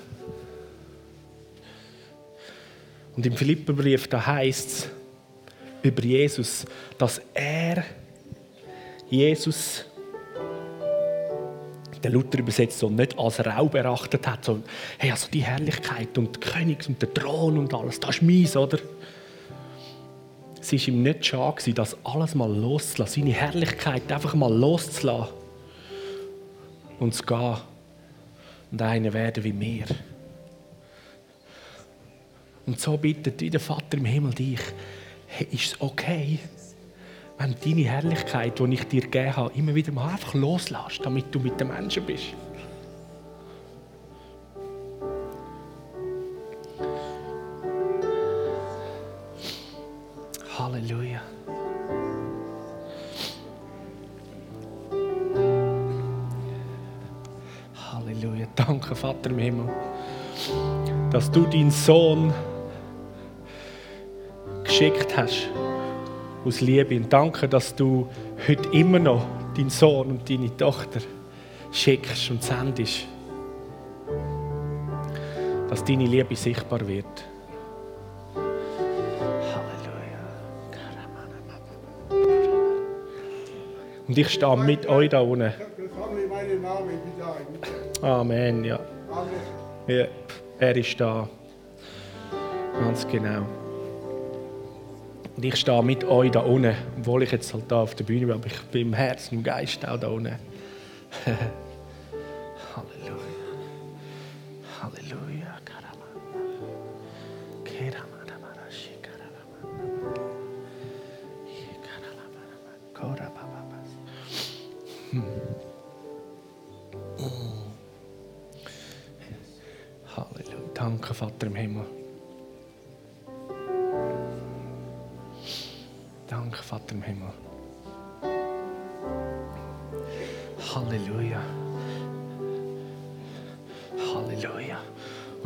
Und 3.16 3.26
im 3.26 3.36
Philipperbrief 3.36 4.07
da 4.07 4.26
heißt 4.26 4.70
es 4.70 4.89
über 5.84 6.01
Jesus, 6.03 6.66
dass 6.97 7.22
er 7.34 7.84
Jesus 9.09 9.86
der 12.03 12.11
Luther 12.11 12.39
übersetzt 12.39 12.80
so 12.80 12.89
nicht 12.89 13.18
als 13.18 13.45
Raub 13.45 13.76
erachtet 13.76 14.28
hat, 14.28 14.43
sondern 14.43 14.66
hey, 14.97 15.11
also 15.11 15.28
die 15.32 15.43
Herrlichkeit 15.43 16.18
und 16.18 16.36
der 16.36 16.51
König 16.51 16.88
und 16.88 17.01
der 17.01 17.14
Thron 17.14 17.57
und 17.57 17.74
alles, 17.74 17.99
das 17.99 18.18
ist 18.18 18.22
meins, 18.22 18.57
oder? 18.57 18.78
Es 20.59 20.72
war 20.72 20.88
ihm 20.88 21.03
nicht 21.03 21.26
schade, 21.26 21.74
das 21.74 21.97
alles 22.03 22.36
mal 22.36 22.53
loszulassen, 22.53 23.24
seine 23.24 23.34
Herrlichkeit 23.34 24.11
einfach 24.11 24.34
mal 24.34 24.53
loszulassen 24.53 25.34
und 26.99 27.14
zu 27.14 27.24
gehen 27.24 27.57
und 28.72 28.82
einer 28.82 29.14
werden 29.14 29.43
wie 29.43 29.53
mir. 29.53 29.86
Und 32.66 32.80
so 32.80 32.97
bittet 32.97 33.41
wie 33.41 33.49
der 33.49 33.59
Vater 33.59 33.97
im 33.97 34.05
Himmel 34.05 34.34
dich, 34.34 34.59
hey, 35.28 35.47
ist 35.51 35.74
es 35.74 35.82
okay, 35.82 36.39
wenn 37.38 37.55
deine 37.64 37.82
Herrlichkeit, 37.82 38.59
die 38.59 38.74
ich 38.74 38.84
dir 38.86 39.01
gegeben 39.01 39.36
habe, 39.36 39.53
immer 39.55 39.76
wieder 39.76 39.91
mal 39.91 40.09
einfach 40.09 40.34
loslässt, 40.34 41.01
damit 41.03 41.34
du 41.34 41.39
mit 41.39 41.59
den 41.59 41.68
Menschen 41.68 42.05
bist. 42.05 42.28
Halleluja. 50.57 51.22
Halleluja. 57.91 58.47
Danke, 58.55 58.95
Vater 58.95 59.32
im 59.32 59.39
Himmel, 59.39 59.70
dass 61.11 61.30
du 61.30 61.45
deinen 61.45 61.72
Sohn 61.72 62.32
geschickt 64.74 65.15
hast 65.15 65.49
aus 66.43 66.59
Liebe. 66.59 66.95
Und 66.95 67.13
danke, 67.13 67.47
dass 67.47 67.76
du 67.76 68.07
heute 68.47 68.67
immer 68.71 68.97
noch 68.97 69.24
deinen 69.55 69.69
Sohn 69.69 70.09
und 70.09 70.28
deine 70.28 70.57
Tochter 70.57 70.99
schickst 71.71 72.32
und 72.32 72.41
sendest. 72.41 73.05
Dass 75.69 75.84
deine 75.84 76.05
Liebe 76.05 76.36
sichtbar 76.36 76.88
wird. 76.88 77.05
Halleluja. 79.53 80.24
Und 84.07 84.17
ich 84.17 84.30
stehe 84.30 84.57
mit 84.57 84.88
euch 84.88 85.09
da 85.09 85.21
unten. 85.21 85.53
Ja. 88.01 88.19
Amen. 88.19 88.63
ja. 88.63 88.80
Er 90.57 90.76
ist 90.76 90.99
da. 90.99 91.30
Ganz 92.80 93.07
genau. 93.07 93.62
Und 95.36 95.45
ich 95.45 95.55
stehe 95.55 95.84
mit 95.84 96.03
euch 96.03 96.31
da 96.31 96.41
unten, 96.41 96.75
obwohl 96.99 97.23
ich 97.23 97.31
jetzt 97.31 97.53
halt 97.53 97.65
da 97.69 97.81
auf 97.81 97.95
der 97.95 98.03
Bühne 98.03 98.27
bin, 98.27 98.36
aber 98.36 98.47
ich 98.47 98.61
bin 98.63 98.88
im 98.88 98.93
Herzen, 98.93 99.39
im 99.39 99.43
Geist 99.43 99.88
auch 99.88 99.99
da 99.99 100.07
unten. 100.07 100.36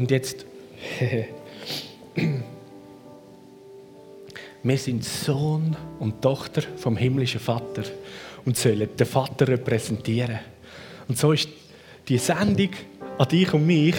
Und 0.08 0.12
jetzt, 0.12 0.46
wir 4.64 4.78
sind 4.78 5.04
Sohn 5.04 5.76
und 6.00 6.22
Tochter 6.22 6.62
vom 6.78 6.96
himmlischen 6.96 7.42
Vater 7.42 7.84
und 8.46 8.56
sollen 8.56 8.88
den 8.96 9.06
Vater 9.06 9.50
repräsentieren. 9.50 10.40
Und 11.10 11.18
so 11.18 11.34
ist 11.34 11.50
die 12.08 12.18
Sendung 12.18 12.70
an 13.18 13.28
dich 13.28 13.54
und 13.54 13.68
mich, 13.68 13.96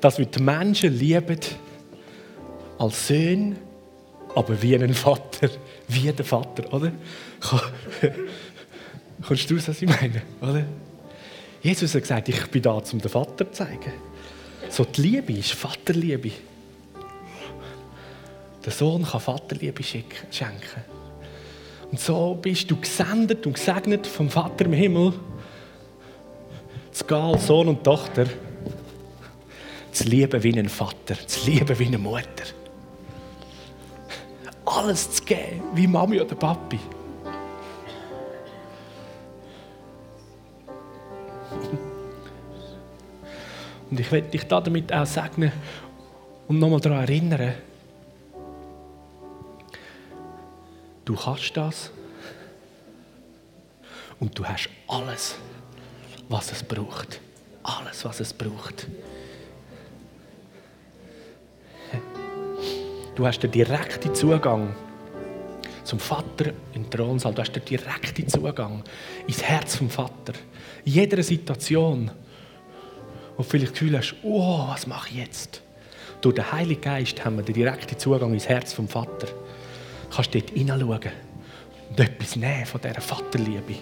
dass 0.00 0.18
wir 0.18 0.26
die 0.26 0.42
Menschen 0.42 0.92
lieben 0.92 1.38
als 2.78 3.06
Söhne, 3.06 3.54
aber 4.34 4.60
wie 4.60 4.74
einen 4.74 4.92
Vater, 4.92 5.50
wie 5.86 6.10
der 6.10 6.24
Vater, 6.24 6.74
oder? 6.74 6.90
Kommst 9.24 9.48
du 9.48 9.54
raus, 9.54 9.68
was 9.68 9.80
ich 9.80 9.88
meine, 9.88 10.20
oder? 10.40 10.64
Jesus 11.62 11.94
hat 11.94 12.02
gesagt, 12.02 12.28
ich 12.28 12.44
bin 12.48 12.62
da, 12.62 12.72
um 12.72 12.98
den 12.98 13.08
Vater 13.08 13.46
zu 13.52 13.52
zeigen. 13.52 14.07
So 14.70 14.84
die 14.84 15.00
Liebe 15.00 15.32
ist 15.32 15.52
Vaterliebe. 15.52 16.30
Der 18.64 18.72
Sohn 18.72 19.04
kann 19.04 19.20
Vaterliebe 19.20 19.82
schenken. 19.82 20.84
Und 21.90 21.98
so 21.98 22.38
bist 22.40 22.70
du 22.70 22.76
gesendet 22.76 23.46
und 23.46 23.54
gesegnet 23.54 24.06
vom 24.06 24.28
Vater 24.28 24.66
im 24.66 24.74
Himmel, 24.74 25.14
zu 26.92 27.04
gehen 27.04 27.38
Sohn 27.38 27.68
und 27.68 27.82
Tochter, 27.82 28.26
zu 29.90 30.04
lieben 30.04 30.42
wie 30.42 30.58
ein 30.58 30.68
Vater, 30.68 31.16
zu 31.26 31.48
lieben 31.48 31.78
wie 31.78 31.86
eine 31.86 31.98
Mutter. 31.98 32.44
Alles 34.66 35.12
zu 35.12 35.24
geben, 35.24 35.62
wie 35.74 35.86
Mami 35.86 36.20
oder 36.20 36.34
Papi. 36.34 36.78
Und 43.90 44.00
ich 44.00 44.12
werde 44.12 44.28
dich 44.28 44.44
damit 44.44 44.92
auch 44.92 45.06
segnen 45.06 45.52
und 46.46 46.58
nochmal 46.58 46.80
daran 46.80 47.00
erinnern, 47.00 47.54
du 51.04 51.14
kannst 51.14 51.56
das 51.56 51.90
und 54.20 54.38
du 54.38 54.44
hast 54.44 54.68
alles, 54.88 55.36
was 56.28 56.52
es 56.52 56.62
braucht. 56.62 57.20
Alles, 57.62 58.04
was 58.04 58.20
es 58.20 58.32
braucht. 58.32 58.86
Du 63.14 63.26
hast 63.26 63.40
den 63.40 63.50
direkten 63.50 64.14
Zugang 64.14 64.74
zum 65.82 65.98
Vater 65.98 66.52
im 66.74 66.88
Thronsaal. 66.88 67.34
Du 67.34 67.40
hast 67.42 67.52
den 67.52 67.64
direkten 67.64 68.28
Zugang 68.28 68.82
ins 69.26 69.42
Herz 69.42 69.76
vom 69.76 69.90
Vater. 69.90 70.34
In 70.84 70.92
jeder 70.92 71.22
Situation, 71.22 72.10
wo 73.38 73.44
du 73.44 73.48
vielleicht 73.48 73.72
das 73.72 73.78
Gefühl 73.78 73.96
hast, 73.96 74.16
oh, 74.24 74.66
was 74.66 74.86
mache 74.88 75.10
ich 75.10 75.16
jetzt? 75.16 75.62
Durch 76.20 76.34
den 76.34 76.50
Heiligen 76.50 76.80
Geist 76.80 77.24
haben 77.24 77.36
wir 77.36 77.44
den 77.44 77.54
direkten 77.54 77.96
Zugang 77.96 78.34
ins 78.34 78.48
Herz 78.48 78.72
vom 78.72 78.88
Vater. 78.88 79.28
Du 79.28 80.16
kannst 80.16 80.34
dort 80.34 80.50
hineinschauen 80.50 81.12
und 81.90 82.00
etwas 82.00 82.34
nehmen 82.34 82.66
von 82.66 82.80
dieser 82.80 83.00
Vaterliebe 83.00 83.76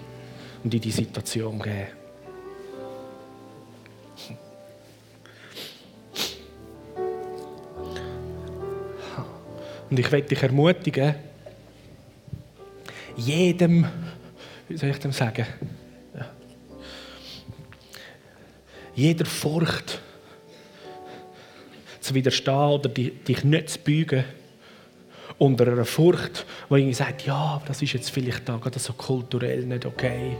und 0.63 0.75
in 0.75 0.81
die 0.81 0.91
Situation 0.91 1.59
geben. 1.59 1.87
Und 9.89 9.99
ich 9.99 10.11
möchte 10.11 10.29
dich 10.29 10.43
ermutigen, 10.43 11.15
jedem, 13.17 13.87
wie 14.69 14.77
soll 14.77 14.91
ich 14.91 14.99
dem 14.99 15.13
sagen, 15.13 15.47
jeder 18.97 19.27
Furcht 19.27 20.01
zu 22.01 22.15
widerstehen 22.15 22.71
oder 22.71 22.89
di- 22.89 23.11
dich 23.11 23.45
nicht 23.45 23.71
zu 23.71 23.79
beugen 23.79 24.25
unter 25.39 25.67
einer 25.67 25.85
Furcht, 25.85 26.47
wo 26.69 26.77
irgendwie 26.77 26.95
sagt, 26.95 27.27
ja, 27.27 27.35
aber 27.35 27.67
das 27.67 27.83
ist 27.83 27.93
jetzt 27.93 28.11
vielleicht 28.11 28.49
da 28.49 28.57
gerade 28.57 28.79
so 28.79 28.95
kulturell 28.95 29.67
nicht 29.67 29.85
okay, 29.85 30.37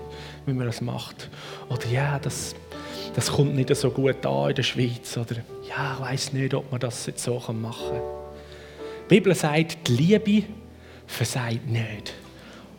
wie 0.47 0.53
man 0.55 0.67
das 0.67 0.81
macht. 0.81 1.29
Oder 1.69 1.87
ja, 1.87 2.19
das, 2.19 2.55
das 3.15 3.31
kommt 3.31 3.55
nicht 3.55 3.75
so 3.77 3.91
gut 3.91 4.25
an 4.25 4.49
in 4.51 4.57
der 4.57 4.63
Schweiz. 4.63 5.17
Oder 5.19 5.37
ja, 5.69 5.95
ich 5.95 6.01
weiß 6.01 6.33
nicht, 6.33 6.55
ob 6.55 6.71
man 6.71 6.81
das 6.81 7.05
jetzt 7.07 7.23
so 7.23 7.39
machen 7.53 7.63
kann. 7.91 8.01
Die 9.05 9.15
Bibel 9.15 9.35
sagt, 9.35 9.87
die 9.87 9.93
Liebe 9.93 10.47
versagt 11.07 11.67
nicht. 11.69 12.15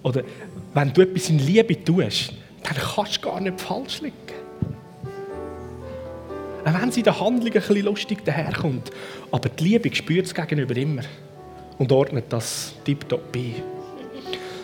Oder 0.01 0.23
wenn 0.73 0.91
du 0.91 1.01
etwas 1.01 1.29
in 1.29 1.37
Liebe 1.39 1.83
tust, 1.83 2.33
dann 2.63 2.75
kannst 2.77 3.17
du 3.17 3.21
gar 3.21 3.39
nicht 3.39 3.61
falsch 3.61 4.01
liegen. 4.01 4.15
Auch 6.67 6.81
wenn 6.81 6.91
sie 6.91 6.99
in 6.99 7.05
der 7.05 7.17
Handlung 7.17 7.47
ein 7.47 7.53
bisschen 7.53 7.85
lustig 7.85 8.25
daherkommt. 8.25 8.91
Aber 9.31 9.47
die 9.47 9.63
Liebe 9.63 9.95
spürt 9.95 10.25
es 10.25 10.35
gegenüber 10.35 10.75
immer 10.75 11.03
und 11.77 11.91
ordnet 11.93 12.25
das 12.27 12.73
tiptop 12.83 13.31
bei. 13.31 13.53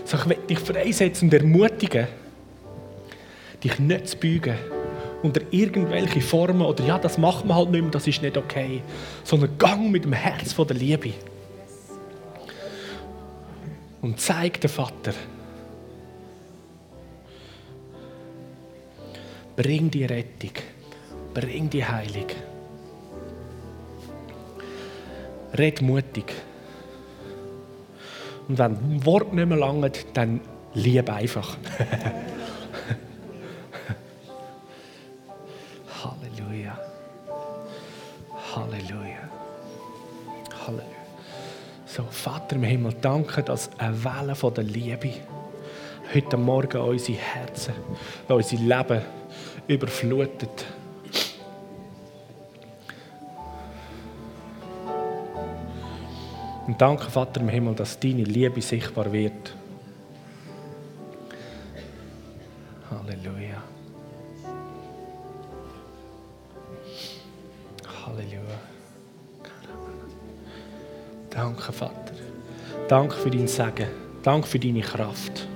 So, 0.04 0.18
ich 0.18 0.26
will 0.28 0.38
dich 0.50 0.60
freisetzen 0.60 1.30
und 1.30 1.34
ermutigen, 1.34 2.08
dich 3.64 3.80
nicht 3.80 4.08
zu 4.10 4.18
beugen 4.18 4.58
unter 5.22 5.40
irgendwelche 5.52 6.20
Formen 6.20 6.64
oder 6.64 6.84
ja, 6.84 7.00
das 7.00 7.18
macht 7.18 7.46
man 7.46 7.56
halt 7.56 7.72
nicht 7.72 7.82
mehr, 7.82 7.92
das 7.92 8.06
ist 8.06 8.22
nicht 8.22 8.36
okay, 8.36 8.82
sondern 9.24 9.58
gang 9.58 9.90
mit 9.90 10.04
dem 10.04 10.12
Herz 10.12 10.52
von 10.52 10.68
der 10.68 10.76
Liebe 10.76 11.14
und 14.02 14.20
zeig 14.20 14.60
den 14.60 14.70
Vater, 14.70 15.14
bring 19.56 19.90
die 19.90 20.04
Rettung, 20.04 20.52
bring 21.34 21.70
die 21.70 21.86
Heilung. 21.86 22.28
Red 25.58 25.82
mutig. 25.82 26.34
Und 28.48 28.58
wenn 28.58 29.06
Wort 29.06 29.34
nicht 29.34 29.48
mehr 29.48 29.58
langt, 29.58 30.06
dann 30.14 30.42
lieb 30.74 31.10
einfach. 31.10 31.58
Halleluja. 36.04 36.78
Halleluja. 38.56 39.30
Halleluja. 40.66 40.94
So, 41.86 42.04
Vater 42.10 42.56
im 42.56 42.64
Himmel, 42.64 42.96
danke, 43.00 43.44
dass 43.44 43.70
eine 43.78 44.04
Welle 44.04 44.34
von 44.34 44.54
der 44.56 44.64
Liebe 44.64 45.12
heute 46.14 46.38
Morgen 46.38 46.82
unsere 46.82 47.20
Herzen, 47.20 47.76
unser 48.28 48.58
Leben 48.58 49.02
überflutet. 49.68 50.66
Und 56.66 56.82
danke, 56.82 57.10
Vater 57.10 57.42
im 57.42 57.50
Himmel, 57.50 57.76
dass 57.76 58.00
deine 58.00 58.24
Liebe 58.24 58.62
sichtbar 58.62 59.12
wird. 59.12 59.56
Halleluja. 62.90 63.62
Halleluja. 68.06 68.60
Danke, 71.30 71.72
Vater. 71.74 72.14
Danke 72.88 73.16
für 73.16 73.30
dein 73.30 73.48
Segen. 73.48 73.88
Danke 74.22 74.48
für 74.48 74.60
deine 74.60 74.82
Kraft. 74.82 75.48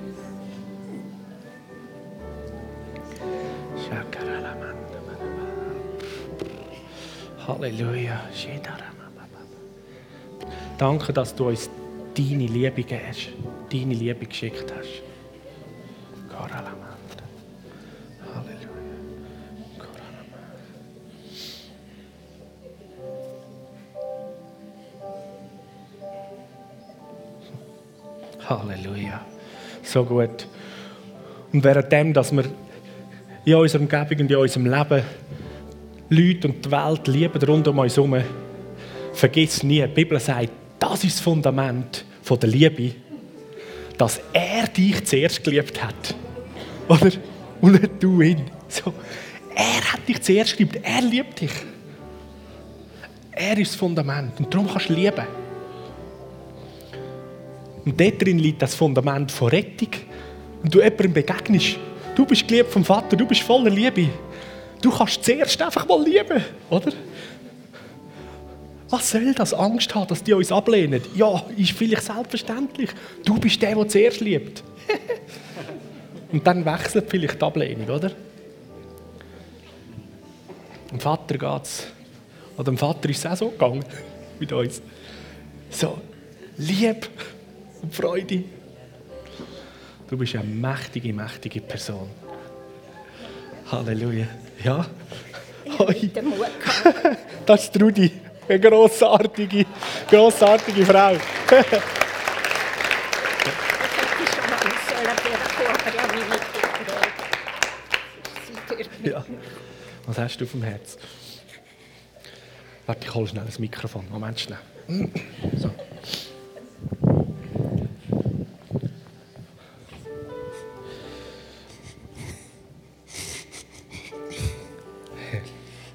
Halleluja. 7.48 8.22
Danke, 10.78 11.12
dass 11.12 11.34
du 11.34 11.48
uns 11.48 11.70
deine 12.16 12.46
Liebe 12.46 12.84
gibst, 12.84 13.30
deine 13.72 13.94
Liebe 13.96 14.26
geschickt 14.26 14.72
hast. 14.78 15.02
Halleluja. 28.50 29.26
So 29.84 30.06
gut. 30.06 30.48
Und 31.52 31.64
währenddem, 31.64 32.14
dass 32.14 32.32
wir 32.32 32.46
in 33.46 33.56
unserer 33.56 33.82
Umgebung 33.82 34.20
und 34.20 34.32
in 34.32 34.38
unserem 34.38 34.66
Leben 34.66 35.04
Leute 36.10 36.48
und 36.48 36.66
die 36.66 36.72
Welt 36.72 37.08
lieben 37.08 37.44
rund 37.44 37.68
um 37.68 37.80
uns 37.80 37.98
herum, 37.98 38.22
vergiss 39.14 39.64
nie, 39.64 39.82
die 39.82 39.88
Bibel 39.88 40.20
sagt, 40.20 40.50
das 40.80 41.04
ist 41.04 41.18
das 41.18 41.20
Fundament 41.22 42.06
der 42.30 42.50
Liebe, 42.50 42.92
dass 43.98 44.20
er 44.34 44.68
dich 44.68 45.06
zuerst 45.06 45.44
geliebt 45.44 45.82
hat. 45.82 46.16
Oder? 46.88 47.12
Und 47.62 47.82
nicht 47.82 47.92
du 48.02 48.22
ihn. 48.22 48.44
So. 48.68 48.94
Er 49.56 49.94
hat 49.94 50.08
dich 50.08 50.22
zuerst 50.22 50.58
geliebt, 50.58 50.80
er 50.84 51.02
liebt 51.02 51.42
dich. 51.42 51.52
Er 53.32 53.58
ist 53.58 53.72
das 53.72 53.76
Fundament 53.76 54.40
und 54.40 54.54
darum 54.54 54.68
kannst 54.68 54.90
du 54.90 54.94
lieben. 54.94 55.26
Und 57.86 58.00
dort 58.00 58.22
drin 58.22 58.40
liegt 58.40 58.62
das 58.62 58.76
Fundament 58.76 59.32
von 59.32 59.48
Rettung. 59.48 59.90
Und 60.62 60.74
du 60.74 60.80
jemandem 60.80 61.14
begegnest, 61.14 61.78
du 62.16 62.26
bist 62.26 62.48
geliebt 62.48 62.72
vom 62.72 62.84
Vater, 62.84 63.16
du 63.16 63.26
bist 63.26 63.42
voller 63.42 63.70
Liebe. 63.70 64.10
Du 64.82 64.92
kannst 64.92 65.24
zuerst 65.24 65.62
einfach 65.62 65.88
mal 65.88 66.04
lieben, 66.04 66.44
oder? 66.70 66.92
Was 68.90 69.12
soll 69.12 69.34
das? 69.34 69.54
Angst 69.54 69.94
haben, 69.96 70.08
dass 70.08 70.24
die 70.24 70.34
uns 70.34 70.52
ablehnen? 70.52 71.02
Ja, 71.16 71.44
ist 71.58 71.72
vielleicht 71.72 72.04
selbstverständlich. 72.04 72.90
Du 73.26 73.38
bist 73.40 73.62
der, 73.62 73.76
der 73.76 73.88
zuerst 73.88 74.22
liebt. 74.22 74.64
Und 76.32 76.46
dann 76.46 76.66
wechselt 76.66 77.10
vielleicht 77.10 77.42
die 77.42 77.46
Ablehnung, 77.46 77.90
oder? 77.90 78.12
Dem 80.92 81.00
Vater 81.00 81.38
geht 81.38 81.64
es. 81.64 81.88
Oder 82.56 82.66
dem 82.66 82.78
Vater 82.78 83.10
ist 83.10 83.20
es 83.20 83.26
auch 83.26 83.38
so 83.38 83.50
gegangen 83.50 83.84
mit 84.40 84.52
uns. 84.52 84.82
So, 85.70 86.00
Liebe 86.58 87.08
und 87.82 87.94
Freude. 87.94 88.44
Du 90.10 90.18
bist 90.18 90.36
eine 90.36 90.46
mächtige, 90.46 91.12
mächtige 91.12 91.60
Person. 91.60 92.10
Halleluja. 93.70 94.28
Ja? 94.64 94.86
Hoi. 95.78 96.08
Den 96.08 96.30
Mut. 96.30 96.48
Das 97.46 97.64
ist 97.64 97.74
Trudi. 97.74 98.12
Eine 98.50 98.60
grossartige, 98.60 99.66
grossartige 100.10 100.86
Frau. 100.86 101.18
Ja. 109.04 109.26
Was 110.06 110.18
hast 110.18 110.38
du 110.38 110.46
auf 110.46 110.52
dem 110.52 110.64
Herz? 110.64 110.98
Warte, 112.86 113.06
ich 113.06 113.14
hole 113.14 113.28
schnell 113.28 113.44
das 113.46 113.60
Mikrofon. 113.60 114.06
Moment 114.10 114.40
schnell. 114.40 114.60
So. 115.58 115.70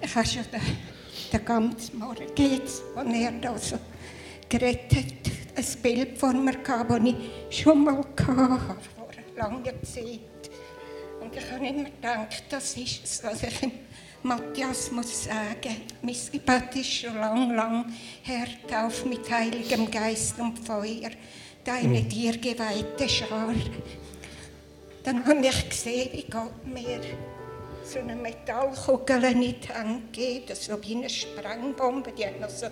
Ich 0.03 0.17
habe 0.17 0.29
ganzen 1.41 1.99
Morgen 1.99 2.27
jetzt, 2.37 2.83
als 2.95 3.13
er 3.15 3.33
da 3.33 3.59
so 3.59 3.79
geredet 4.49 4.93
hat, 4.95 5.33
ein 5.57 5.83
Bild 5.83 6.19
vor 6.19 6.33
mir 6.33 6.53
gehabt, 6.53 6.91
das 6.91 7.01
ich 7.05 7.63
schon 7.63 7.85
mal 7.85 7.97
hatte, 7.97 8.79
vor 8.97 9.09
langer 9.37 9.83
Zeit. 9.83 10.21
Und 11.21 11.37
ich 11.37 11.51
habe 11.51 11.67
immer 11.67 11.85
gedacht, 11.85 12.45
das 12.49 12.77
ist 12.77 13.05
es, 13.05 13.25
was 13.25 13.43
ich 13.43 13.61
dem 13.61 13.73
Matthias 14.23 14.91
muss 14.91 15.25
sagen. 15.25 15.77
Mein 16.03 16.17
Gebet 16.33 16.77
ist 16.77 16.93
schon 16.93 17.15
lang, 17.17 17.55
lang 17.55 17.93
her, 18.23 18.47
auf 18.85 19.05
mit 19.05 19.31
Heiligem 19.31 19.91
Geist 19.91 20.39
und 20.39 20.59
Feuer, 20.59 21.11
deine 21.65 22.03
dir 22.03 22.37
geweihte 22.39 23.09
Schar. 23.09 23.55
Dann 25.05 25.25
habe 25.27 25.47
ich 25.47 25.69
gesehen, 25.69 26.11
wie 26.13 26.31
Gott 26.31 26.65
mir 26.65 27.01
so 27.85 27.99
eine 27.99 28.15
Metallkugel 28.15 29.25
in 29.25 29.41
die 29.41 29.57
Hand 29.73 30.13
gegeben, 30.13 30.55
so 30.55 30.83
wie 30.83 30.97
eine 30.97 31.09
Sprengbombe, 31.09 32.13
die 32.13 32.27
hat 32.27 32.41
noch 32.41 32.49
so 32.49 32.67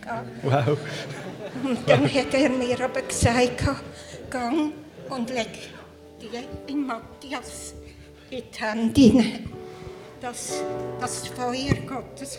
gehabt. 0.00 0.28
Wow. 0.42 0.78
Und 1.64 1.88
dann 1.88 2.12
hat 2.12 2.34
er 2.34 2.50
mir 2.50 2.80
aber 2.80 3.02
gesagt, 3.02 3.64
gang 4.30 4.72
und 5.08 5.30
leg 5.30 5.48
die 6.20 6.72
in 6.72 6.86
Matthias 6.86 7.74
in 8.30 8.42
die 8.52 8.58
Hände 8.58 9.00
hinein, 9.00 9.52
dass 10.20 10.62
das 11.00 11.28
Feuer 11.28 11.74
Gottes 11.86 12.38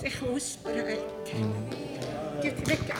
sich 0.00 0.22
ausbreitet. 0.22 1.00
Drücke 2.40 2.94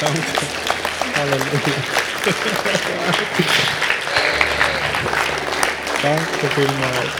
Danke. 0.00 0.22
Halleluja. 1.16 1.74
Danke 6.02 6.46
vielmals. 6.54 7.10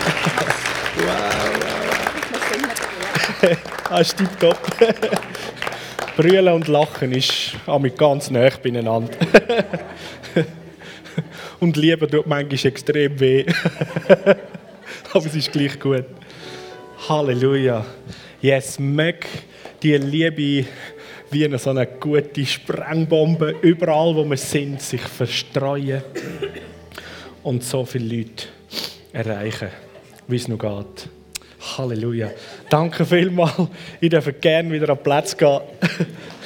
Ah, 3.90 4.00
ist 4.00 4.16
tipptopp. 4.16 4.58
Brüllen 6.16 6.54
und 6.54 6.68
Lachen 6.68 7.12
ist 7.12 7.56
mit 7.80 7.96
ganz 7.98 8.30
nah 8.30 8.48
beieinander. 8.62 9.16
und 11.60 11.76
Liebe 11.76 12.06
tut 12.06 12.26
manchmal 12.26 12.66
extrem 12.66 13.18
weh. 13.18 13.46
Aber 15.12 15.26
es 15.26 15.34
ist 15.34 15.50
gleich 15.50 15.80
gut. 15.80 16.04
Halleluja. 17.08 17.84
Yes, 18.42 18.78
mag 18.78 19.26
die 19.82 19.96
Liebe 19.96 20.68
wie 21.30 21.44
eine 21.44 21.58
so 21.58 21.70
eine 21.70 21.86
gute 21.86 22.46
Sprengbombe 22.46 23.56
überall, 23.62 24.14
wo 24.14 24.24
wir 24.24 24.36
sind, 24.36 24.82
sich 24.82 25.00
verstreuen 25.00 26.02
und 27.42 27.64
so 27.64 27.84
viele 27.84 28.16
Leute 28.16 28.59
erreichen, 29.12 29.68
wie 30.28 30.36
es 30.36 30.48
noch 30.48 30.58
geht. 30.58 31.08
Halleluja. 31.76 32.30
Danke 32.68 33.04
vielmals. 33.04 33.68
Ich 34.00 34.10
darf 34.10 34.28
gerne 34.40 34.70
wieder 34.72 34.88
an 34.90 34.96
den 34.96 35.02
Platz 35.02 35.36
gehen. 35.36 35.60